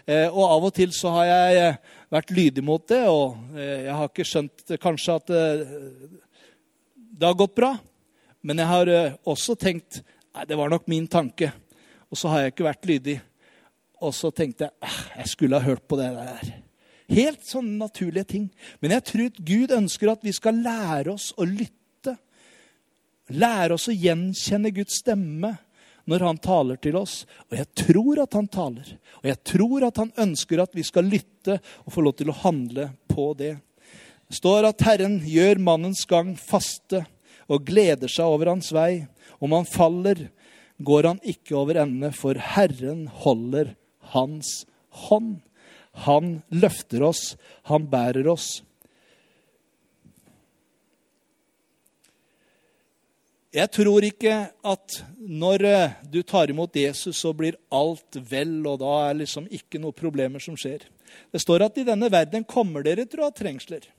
Eh, 0.05 0.27
og 0.27 0.45
av 0.47 0.65
og 0.65 0.73
til 0.75 0.93
så 0.95 1.11
har 1.19 1.27
jeg 1.29 1.57
eh, 1.61 1.79
vært 2.11 2.33
lydig 2.33 2.63
mot 2.65 2.83
det, 2.89 3.03
og 3.09 3.37
eh, 3.53 3.85
jeg 3.85 3.97
har 3.97 4.09
ikke 4.09 4.27
skjønt 4.27 4.73
kanskje 4.81 5.17
at 5.19 5.33
det 7.11 7.27
har 7.27 7.37
gått 7.37 7.57
bra. 7.57 7.75
Men 8.41 8.57
jeg 8.57 8.71
har 8.71 8.89
også 9.29 9.53
tenkt 9.59 9.99
nei, 10.33 10.47
det 10.49 10.57
var 10.57 10.71
nok 10.71 10.87
min 10.89 11.05
tanke. 11.11 11.51
Og 12.09 12.17
så 12.17 12.31
har 12.31 12.41
jeg 12.41 12.55
ikke 12.55 12.65
vært 12.65 12.87
lydig. 12.89 13.17
Og 14.01 14.15
så 14.17 14.31
tenkte 14.33 14.65
jeg 14.65 14.73
ah, 14.81 15.01
jeg 15.19 15.29
skulle 15.29 15.59
ha 15.59 15.67
hørt 15.67 15.85
på 15.85 15.99
det 15.99 16.09
der. 16.15 16.49
Helt 17.11 17.45
sånne 17.45 17.77
naturlige 17.83 18.31
ting. 18.33 18.47
Men 18.81 18.95
jeg 18.95 19.05
tror 19.05 19.29
at 19.29 19.37
Gud 19.45 19.75
ønsker 19.75 20.09
at 20.09 20.25
vi 20.25 20.33
skal 20.33 20.57
lære 20.65 21.13
oss 21.13 21.29
å 21.37 21.45
lytte. 21.45 22.15
Lære 23.29 23.77
oss 23.77 23.85
å 23.91 23.95
gjenkjenne 23.95 24.73
Guds 24.73 24.97
stemme 25.03 25.53
når 26.12 26.26
han 26.28 26.39
taler 26.43 26.80
til 26.82 26.97
oss. 27.00 27.21
Og 27.50 27.58
jeg 27.60 27.69
tror 27.84 28.21
at 28.26 28.36
han 28.38 28.50
taler. 28.52 28.93
Og 29.21 29.30
jeg 29.32 29.39
tror 29.47 29.88
at 29.88 30.02
han 30.02 30.13
ønsker 30.26 30.63
at 30.63 30.76
vi 30.76 30.86
skal 30.88 31.08
lytte 31.08 31.60
og 31.86 31.95
få 31.95 32.04
lov 32.06 32.17
til 32.19 32.32
å 32.32 32.39
handle 32.43 32.89
på 33.12 33.32
det. 33.39 33.56
Det 34.28 34.39
står 34.39 34.69
at 34.69 34.84
Herren 34.88 35.19
gjør 35.28 35.60
mannens 35.63 36.06
gang 36.08 36.36
faste 36.39 37.04
og 37.52 37.65
gleder 37.67 38.12
seg 38.12 38.32
over 38.32 38.54
hans 38.54 38.71
vei. 38.76 39.06
Om 39.43 39.56
han 39.58 39.67
faller, 39.67 40.28
går 40.82 41.08
han 41.10 41.21
ikke 41.28 41.58
over 41.60 41.82
ende, 41.84 42.12
for 42.15 42.38
Herren 42.39 43.08
holder 43.24 43.76
hans 44.13 44.62
hånd. 45.08 45.39
Han 46.08 46.38
løfter 46.56 47.04
oss, 47.04 47.36
han 47.67 47.89
bærer 47.91 48.30
oss. 48.32 48.62
Jeg 53.51 53.67
tror 53.75 54.05
ikke 54.07 54.35
at 54.63 54.93
når 55.19 55.63
eh, 55.67 55.95
du 56.07 56.21
tar 56.23 56.53
imot 56.53 56.75
Jesus, 56.79 57.17
så 57.19 57.33
blir 57.35 57.57
alt 57.67 58.15
vel, 58.29 58.61
og 58.63 58.77
da 58.79 58.91
er 59.09 59.17
liksom 59.19 59.49
ikke 59.51 59.81
noen 59.83 59.97
problemer 59.97 60.39
som 60.39 60.55
skjer. 60.55 60.85
Det 61.35 61.41
står 61.43 61.65
at 61.65 61.81
i 61.81 61.83
denne 61.87 62.07
verden 62.13 62.47
kommer 62.47 62.85
dere 62.85 63.03
til 63.03 63.19
å 63.19 63.27
ha 63.27 63.35
trengsler. 63.35 63.89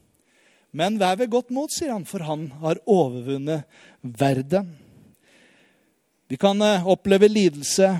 Men 0.73 0.97
vær 0.97 1.21
ved 1.21 1.35
godt 1.35 1.53
mot, 1.53 1.69
sier 1.69 1.93
han, 1.93 2.09
for 2.09 2.25
han 2.25 2.47
har 2.63 2.81
overvunnet 2.89 3.69
verden. 4.01 4.73
Vi 6.33 6.41
kan 6.41 6.57
eh, 6.65 6.89
oppleve 6.89 7.29
lidelse, 7.29 7.93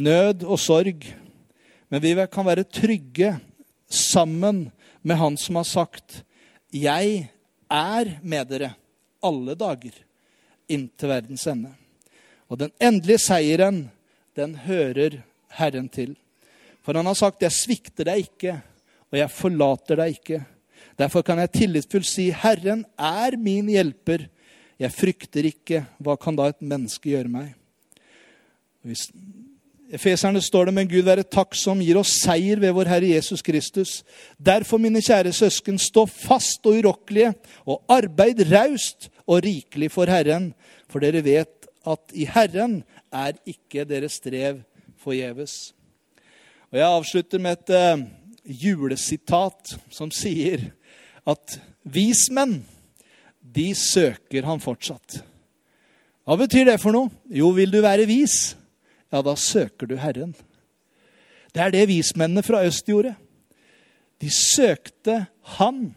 nød 0.00 0.48
og 0.48 0.56
sorg, 0.56 1.04
men 1.92 2.04
vi 2.04 2.16
kan 2.32 2.48
være 2.48 2.64
trygge 2.64 3.34
sammen 3.92 4.70
med 5.04 5.20
han 5.20 5.36
som 5.36 5.60
har 5.60 5.68
sagt, 5.68 6.22
'Jeg 6.72 7.28
er 7.68 8.18
med 8.22 8.48
dere 8.48 8.76
alle 9.20 9.52
dager' 9.52 10.07
inntil 10.68 11.10
verdens 11.10 11.46
ende. 11.50 11.72
Og 12.48 12.60
den 12.60 12.72
endelige 12.80 13.20
seieren, 13.26 13.88
den 14.36 14.54
hører 14.64 15.20
Herren 15.58 15.88
til. 15.88 16.14
For 16.82 16.96
han 16.96 17.06
har 17.06 17.14
sagt, 17.14 17.42
'Jeg 17.42 17.52
svikter 17.52 18.04
deg 18.04 18.18
ikke, 18.18 18.60
og 19.10 19.18
jeg 19.18 19.30
forlater 19.30 19.96
deg 19.96 20.16
ikke'. 20.16 20.44
Derfor 20.98 21.22
kan 21.22 21.38
jeg 21.38 21.52
tillitsfullt 21.52 22.06
si, 22.06 22.30
'Herren 22.30 22.84
er 22.98 23.36
min 23.36 23.68
hjelper'. 23.68 24.28
Jeg 24.78 24.92
frykter 24.92 25.44
ikke. 25.44 25.84
Hva 25.98 26.16
kan 26.16 26.36
da 26.36 26.48
et 26.48 26.62
menneske 26.62 27.10
gjøre 27.10 27.28
meg? 27.28 27.54
Hvis 28.82 29.10
Efeserne 29.88 30.40
står 30.44 30.68
det, 30.68 30.74
men 30.74 30.88
Gud 30.88 31.06
være 31.06 31.24
takk 31.24 31.54
som 31.56 31.80
gir 31.80 31.96
oss 31.96 32.18
seier 32.20 32.60
ved 32.60 32.74
vår 32.76 32.90
Herre 32.92 33.08
Jesus 33.08 33.40
Kristus. 33.42 34.02
Derfor, 34.36 34.76
mine 34.76 35.00
kjære 35.00 35.32
søsken, 35.32 35.78
stå 35.80 36.04
fast 36.06 36.66
og 36.68 36.76
urokkelige, 36.76 37.32
og 37.64 37.80
arbeid 37.88 38.42
raust 38.52 39.08
og 39.28 39.44
rikelig 39.44 39.90
for 39.92 40.08
Herren, 40.10 40.52
for 40.88 41.04
dere 41.04 41.22
vet 41.24 41.68
at 41.88 42.14
i 42.16 42.26
Herren 42.28 42.80
er 43.12 43.36
ikke 43.48 43.84
deres 43.88 44.18
strev 44.20 44.62
forgjeves. 45.00 45.74
Og 46.72 46.78
Jeg 46.78 46.88
avslutter 46.88 47.40
med 47.40 47.58
et 47.58 47.74
uh, 47.76 48.04
julesitat 48.44 49.76
som 49.92 50.10
sier 50.12 50.70
at 51.28 51.58
vismenn, 51.84 52.62
de 53.40 53.70
søker 53.76 54.44
han 54.44 54.60
fortsatt. 54.60 55.22
Hva 56.28 56.36
betyr 56.36 56.66
det 56.68 56.80
for 56.82 56.92
noe? 56.92 57.08
Jo, 57.32 57.54
vil 57.56 57.72
du 57.72 57.80
være 57.80 58.08
vis, 58.08 58.52
ja, 59.08 59.22
da 59.24 59.32
søker 59.40 59.88
du 59.88 59.96
Herren. 59.96 60.34
Det 61.54 61.62
er 61.64 61.72
det 61.72 61.86
vismennene 61.88 62.44
fra 62.44 62.60
øst 62.68 62.88
gjorde. 62.88 63.14
De 64.20 64.28
søkte 64.28 65.26
Han. 65.56 65.94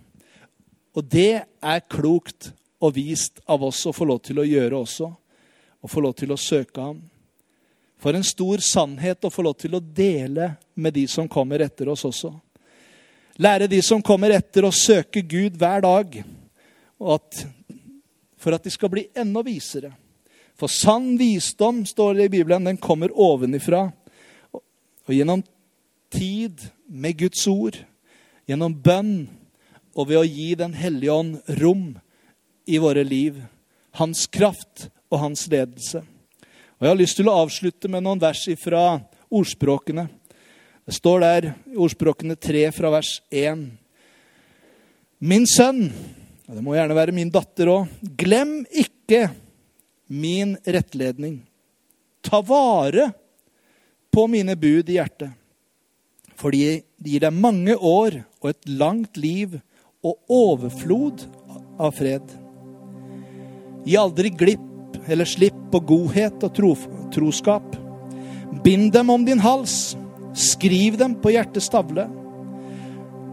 Og 0.96 1.04
det 1.12 1.44
er 1.44 1.80
klokt 1.92 2.54
og 2.82 2.96
vist 2.96 3.40
av 3.46 3.64
oss 3.64 3.84
å 3.86 3.94
få 3.94 4.08
lov 4.10 4.22
til 4.26 4.42
å 4.42 4.48
gjøre 4.48 4.80
også. 4.82 5.10
Og 5.82 5.90
få 5.90 6.02
lov 6.04 6.16
til 6.18 6.34
å 6.34 6.40
søke 6.40 6.82
ham. 6.82 7.00
For 8.02 8.18
en 8.18 8.26
stor 8.26 8.62
sannhet 8.66 9.26
å 9.26 9.30
få 9.34 9.46
lov 9.46 9.60
til 9.62 9.78
å 9.78 9.82
dele 9.82 10.56
med 10.74 10.96
de 10.98 11.06
som 11.10 11.30
kommer 11.30 11.62
etter 11.62 11.90
oss 11.94 12.06
også. 12.10 12.34
Lære 13.42 13.70
de 13.70 13.80
som 13.86 14.02
kommer 14.02 14.34
etter, 14.34 14.66
å 14.66 14.74
søke 14.74 15.22
Gud 15.22 15.58
hver 15.62 15.86
dag. 15.86 16.18
At, 17.02 17.44
for 18.42 18.58
at 18.58 18.66
de 18.66 18.74
skal 18.74 18.92
bli 18.94 19.06
enda 19.18 19.46
visere. 19.46 19.94
For 20.58 20.70
sann 20.70 21.16
visdom, 21.18 21.86
står 21.86 22.18
det 22.18 22.28
i 22.30 22.34
Bibelen, 22.38 22.66
den 22.66 22.82
kommer 22.82 23.14
ovenifra. 23.14 23.88
Og 24.54 25.14
gjennom 25.14 25.46
tid 26.14 26.66
med 26.86 27.18
Guds 27.22 27.46
ord, 27.50 27.78
gjennom 28.50 28.74
bønn 28.74 29.16
og 29.96 30.10
ved 30.10 30.22
å 30.22 30.28
gi 30.28 30.54
Den 30.56 30.74
hellige 30.78 31.14
ånd 31.14 31.58
rom 31.62 31.86
i 32.66 32.80
våre 32.82 33.04
liv. 33.04 33.38
Hans 34.00 34.28
kraft 34.28 34.88
og 35.12 35.20
hans 35.26 35.48
ledelse. 35.52 36.02
Og 36.80 36.88
Jeg 36.88 36.92
har 36.92 37.00
lyst 37.00 37.20
til 37.20 37.30
å 37.30 37.38
avslutte 37.44 37.90
med 37.92 38.04
noen 38.06 38.22
vers 38.22 38.42
fra 38.58 39.00
ordspråkene. 39.30 40.08
Det 40.86 40.96
står 40.98 41.22
der 41.22 41.48
i 41.70 41.78
ordspråkene 41.78 42.36
3 42.36 42.64
fra 42.74 42.90
vers 42.96 43.20
1. 43.30 43.68
Min 45.22 45.46
sønn, 45.46 45.86
og 46.50 46.58
det 46.58 46.64
må 46.66 46.74
gjerne 46.74 46.98
være 46.98 47.14
min 47.14 47.30
datter 47.30 47.70
òg, 47.70 47.92
glem 48.18 48.64
ikke 48.66 49.28
min 50.10 50.56
rettledning. 50.66 51.38
Ta 52.26 52.42
vare 52.42 53.12
på 54.12 54.26
mine 54.28 54.58
bud 54.58 54.90
i 54.90 54.98
hjertet, 54.98 55.32
for 56.36 56.50
de 56.50 56.82
gir 56.82 57.24
deg 57.24 57.38
mange 57.38 57.78
år 57.78 58.24
og 58.42 58.50
et 58.52 58.74
langt 58.74 59.22
liv 59.22 59.60
og 60.02 60.18
overflod 60.34 61.28
av 61.78 61.94
fred. 61.94 62.41
Gi 63.86 63.98
aldri 63.98 64.30
glipp 64.30 65.10
eller 65.10 65.26
slipp 65.26 65.58
på 65.72 65.82
godhet 65.90 66.44
og 66.46 66.54
tro, 66.56 66.72
troskap. 67.14 67.76
Bind 68.64 68.92
dem 68.94 69.10
om 69.10 69.26
din 69.26 69.42
hals, 69.42 69.96
skriv 70.38 71.00
dem 71.00 71.16
på 71.22 71.34
hjertets 71.34 71.70
tavle. 71.72 72.06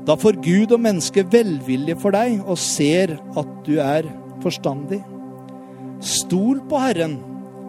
Da 0.08 0.16
får 0.16 0.40
Gud 0.44 0.72
og 0.72 0.80
mennesket 0.80 1.28
velvilje 1.34 1.98
for 2.00 2.16
deg 2.16 2.38
og 2.46 2.56
ser 2.60 3.18
at 3.36 3.50
du 3.66 3.76
er 3.82 4.08
forstandig. 4.42 5.02
Stol 6.00 6.62
på 6.70 6.80
Herren 6.80 7.18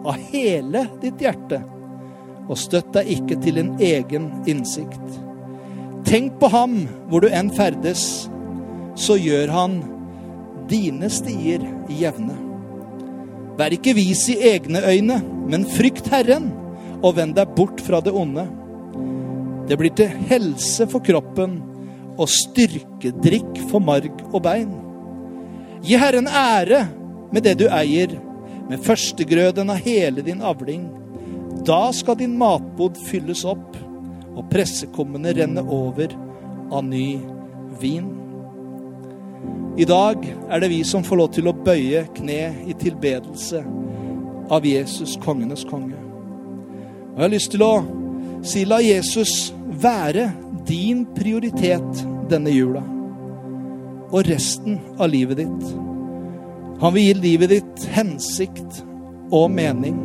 av 0.06 0.16
hele 0.30 0.86
ditt 1.02 1.20
hjerte, 1.20 1.60
og 2.48 2.56
støtt 2.58 2.94
deg 2.96 3.10
ikke 3.18 3.36
til 3.44 3.60
din 3.60 3.74
egen 3.84 4.30
innsikt. 4.48 5.18
Tenk 6.08 6.38
på 6.40 6.48
ham 6.50 6.84
hvor 7.10 7.22
du 7.22 7.28
enn 7.28 7.52
ferdes, 7.54 8.30
så 8.96 9.18
gjør 9.20 9.52
han 9.52 9.82
dine 10.70 11.10
stier 11.12 11.66
jevne. 11.92 12.49
Vær 13.60 13.74
ikke 13.76 13.92
vis 13.92 14.22
i 14.32 14.38
egne 14.54 14.80
øyne, 14.88 15.18
men 15.50 15.66
frykt 15.68 16.06
Herren, 16.08 16.48
og 17.04 17.18
vend 17.18 17.34
deg 17.36 17.50
bort 17.56 17.82
fra 17.84 18.00
det 18.00 18.14
onde. 18.16 18.46
Det 19.68 19.76
blir 19.78 19.92
til 19.96 20.14
helse 20.30 20.86
for 20.88 21.04
kroppen 21.04 21.58
og 22.16 22.30
styrkedrikk 22.32 23.60
for 23.68 23.84
marg 23.84 24.16
og 24.30 24.40
bein. 24.46 24.72
Gi 25.84 25.98
Herren 26.00 26.28
ære 26.28 26.86
med 27.32 27.44
det 27.44 27.58
du 27.60 27.66
eier, 27.68 28.16
med 28.70 28.80
førstegrøden 28.86 29.72
av 29.72 29.84
hele 29.84 30.24
din 30.24 30.40
avling. 30.46 30.86
Da 31.66 31.90
skal 31.92 32.16
din 32.20 32.38
matbod 32.40 32.96
fylles 33.10 33.44
opp, 33.44 33.76
og 34.30 34.46
pressekummene 34.52 35.34
renne 35.36 35.64
over 35.68 36.14
av 36.72 36.86
ny 36.86 37.18
vin. 37.82 38.19
I 39.80 39.84
dag 39.88 40.36
er 40.50 40.60
det 40.60 40.68
vi 40.68 40.82
som 40.84 41.04
får 41.04 41.16
lov 41.16 41.28
til 41.32 41.46
å 41.48 41.56
bøye 41.56 42.02
kne 42.12 42.50
i 42.68 42.74
tilbedelse 42.76 43.62
av 44.52 44.66
Jesus, 44.68 45.14
kongenes 45.22 45.62
konge. 45.64 45.96
Og 45.96 47.16
Jeg 47.16 47.24
har 47.24 47.32
lyst 47.32 47.52
til 47.54 47.64
å 47.64 47.72
si 48.44 48.66
la 48.68 48.82
Jesus 48.84 49.54
være 49.80 50.26
din 50.68 51.06
prioritet 51.16 52.04
denne 52.28 52.52
jula 52.52 52.82
og 54.10 54.28
resten 54.28 54.76
av 54.98 55.08
livet 55.14 55.40
ditt. 55.40 55.72
Han 56.82 56.92
vil 56.92 57.08
gi 57.08 57.16
livet 57.22 57.54
ditt 57.54 57.88
hensikt 57.94 58.82
og 59.32 59.48
mening. 59.54 59.96